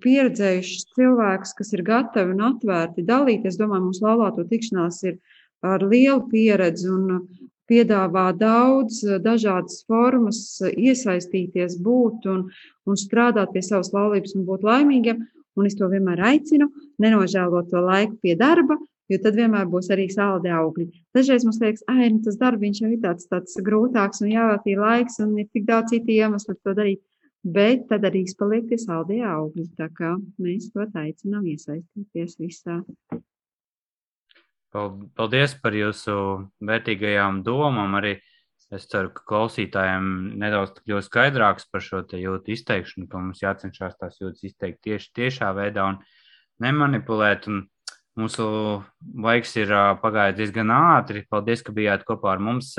[0.00, 3.52] pieredzējušus cilvēkus, kas ir gatavi un atvērti dalīties.
[3.52, 5.18] Es domāju, mums laulāto tikšanās ir
[5.60, 7.26] ar lielu pieredzi un
[7.70, 12.44] piedāvā daudz eh, dažādas formas, eh, iesaistīties, būt un,
[12.86, 15.24] un strādāt pie savas laulības un būt laimīgiem.
[15.56, 16.68] Un es to vienmēr aicinu,
[17.00, 18.76] nenožēlot to laiku pie darba,
[19.08, 20.90] jo tad vienmēr būs arī saldi augļi.
[21.16, 25.16] Dažreiz mums liekas, ah, nu, tas darbs jau ir tāds, tāds grūtāks un jāvēltī laiks,
[25.24, 27.00] un ir tik daudz citu iemeslu to darīt.
[27.46, 29.68] Bet tad arī izpaliek tie saldie augļi.
[29.78, 32.80] Tā kā mēs to aicinām iesaistīties visā.
[34.72, 36.16] Paldies par jūsu
[36.66, 37.94] vērtīgajām domām.
[38.00, 38.16] Arī
[38.74, 40.10] es ceru, ka klausītājiem
[40.42, 45.52] nedaudz kļūst skaidrāks par šo jūtu izteikšanu, ka mums jācenšas tās jūtas izteikt tieši tiešā
[45.56, 46.02] veidā un
[46.64, 47.48] nemanipulēt.
[47.52, 47.64] Un
[48.16, 48.44] Mūsu
[49.20, 51.26] laiks ir pagājis diezgan ātri.
[51.28, 52.72] Paldies, ka bijāt kopā ar mums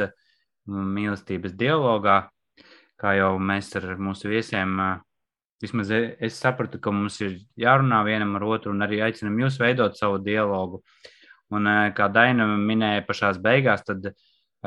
[0.65, 2.23] mīlestības dialogā.
[2.97, 4.79] Kā jau mēs ar mūsu viesiem,
[5.61, 9.99] vismaz es sapratu, ka mums ir jārunā vienam ar otru un arī aicinam jūs veidot
[9.99, 10.81] savu dialogu.
[11.55, 14.09] Un kā Daina minēja pašās beigās, tad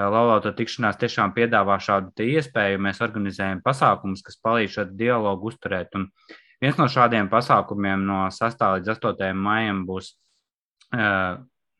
[0.00, 2.78] Laulāto tikšanās tiešām piedāvā šādu iespēju.
[2.80, 5.92] Mēs organizējam pasākumus, kas palīdz šo dialogu uzturēt.
[5.98, 6.06] Un
[6.62, 8.64] viens no šādiem pasākumiem no 6.
[8.78, 9.32] līdz 8.
[9.36, 10.14] maijam būs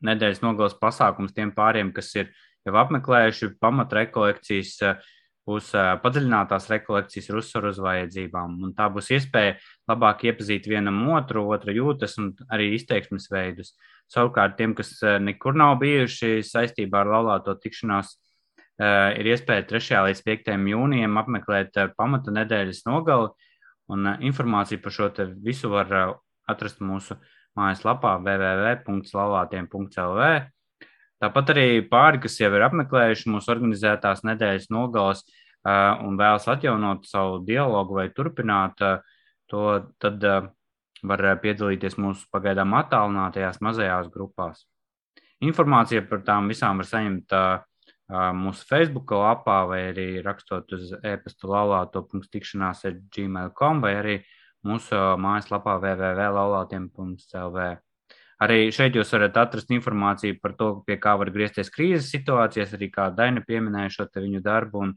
[0.05, 2.29] nedēļas nogales pasākums tiem pāriem, kas ir
[2.67, 4.75] jau apmeklējuši pamatrekolekcijas,
[5.47, 5.71] būs
[6.03, 8.49] padziļinātās rekolekcijas ar uzsvaru uz vajadzībām.
[8.65, 9.57] Un tā būs iespēja
[9.89, 13.73] labāk iepazīt vienam otru, otra jūtas un arī izteiksmes veidus.
[14.11, 18.07] Savukārt tiem, kas nekur nav bijuši saistībā ar laulāto tikšanās,
[19.17, 20.01] ir iespēja 3.
[20.07, 20.51] līdz 5.
[20.73, 23.29] jūnijam apmeklēt pamata nedēļas nogali,
[23.91, 25.07] un informāciju par šo
[25.43, 25.87] visu var
[26.49, 27.15] atrast mūsu
[27.57, 30.21] mājaslapā www.laulātiem.lv.
[31.21, 35.21] Tāpat arī pāri, kas jau ir apmeklējuši mūsu organizētās nedēļas nogales
[35.61, 38.81] un vēlas atjaunot savu dialogu vai turpināt
[39.51, 39.65] to,
[40.01, 40.25] tad
[41.05, 44.65] var piedalīties mūsu pagaidām attālinātajās mazajās grupās.
[45.41, 47.37] Informācija par tām visām var saņemt
[48.37, 54.17] mūsu Facebook lapā vai arī rakstot uz e-pasta laulāto.tikšanās ar gmail.com vai arī
[54.67, 57.69] mūsu mājaslapā www.laulātiem.lv.
[58.41, 62.89] Arī šeit jūs varat atrast informāciju par to, pie kā var griezties krīzes situācijas, arī
[62.93, 64.95] kā Daina pieminēja šo viņu darbu, un,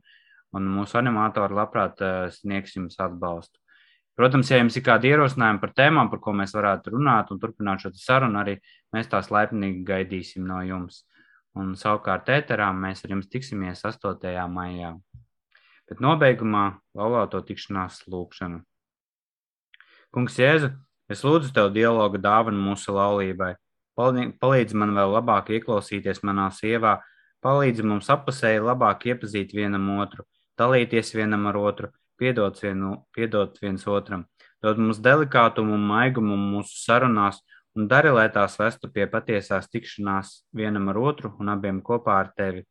[0.57, 2.01] un mūsu animatori labprāt
[2.33, 3.61] sniegs jums atbalstu.
[4.15, 7.83] Protams, ja jums ir kādi ierosinājumi par tēmām, par ko mēs varētu runāt un turpināt
[7.83, 8.55] šo sarunu, arī
[8.95, 11.03] mēs tās laipnīgi gaidīsim no jums.
[11.59, 14.31] Un savukārt ēterā mēs ar jums tiksimies 8.
[14.55, 14.95] maijā.
[15.91, 16.65] Bet nobeigumā
[16.97, 18.63] laulāto tikšanās lūkšanu.
[20.15, 20.71] Kungs, Jēzu,
[21.11, 23.55] es lūdzu tev dialogu dāvanu mūsu laulībai.
[23.97, 26.99] Palīdzi man vēl labāk ieklausīties manā sievā,
[27.45, 30.25] palīdzi mums apusēji labāk iepazīt vienam otru,
[30.59, 34.25] dalīties vienam ar otru, piedot, vienu, piedot viens otram,
[34.63, 37.43] dod mums delikātumu un maigumu mūsu sarunās
[37.75, 42.33] un dari, lai tās vestu pie patiesās tikšanās vienam ar otru un abiem kopā ar
[42.37, 42.65] tevi.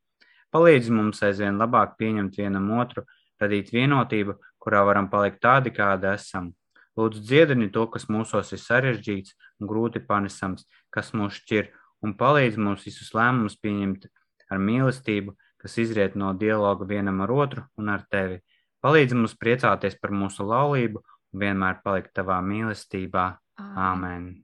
[0.53, 3.03] Palīdzi mums aizvien labāk pieņemt vienam otru,
[3.41, 6.51] radīt vienotību, kurā varam palikt tādi, kādi esam.
[6.93, 11.71] Lūdzu, dziedini to, kas mūsos ir sarežģīts un grūti panesams, kas mūs šķir,
[12.05, 14.05] un palīdz mums visus lēmumus pieņemt
[14.53, 18.43] ar mīlestību, kas izriet no dialoga vienam ar otru un ar tevi.
[18.83, 23.25] Palīdz mums priecāties par mūsu laulību un vienmēr palikt tavā mīlestībā.
[23.57, 24.43] Āmen!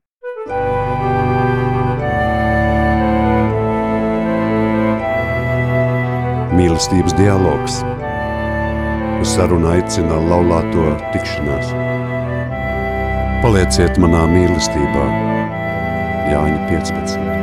[6.56, 7.78] Mīlestības dialogs.
[9.20, 11.89] Uz sarunu aicina laulāto tikšanās.
[13.40, 15.06] Palieciet manā mīlestībā,
[16.28, 17.39] Jāņa 15.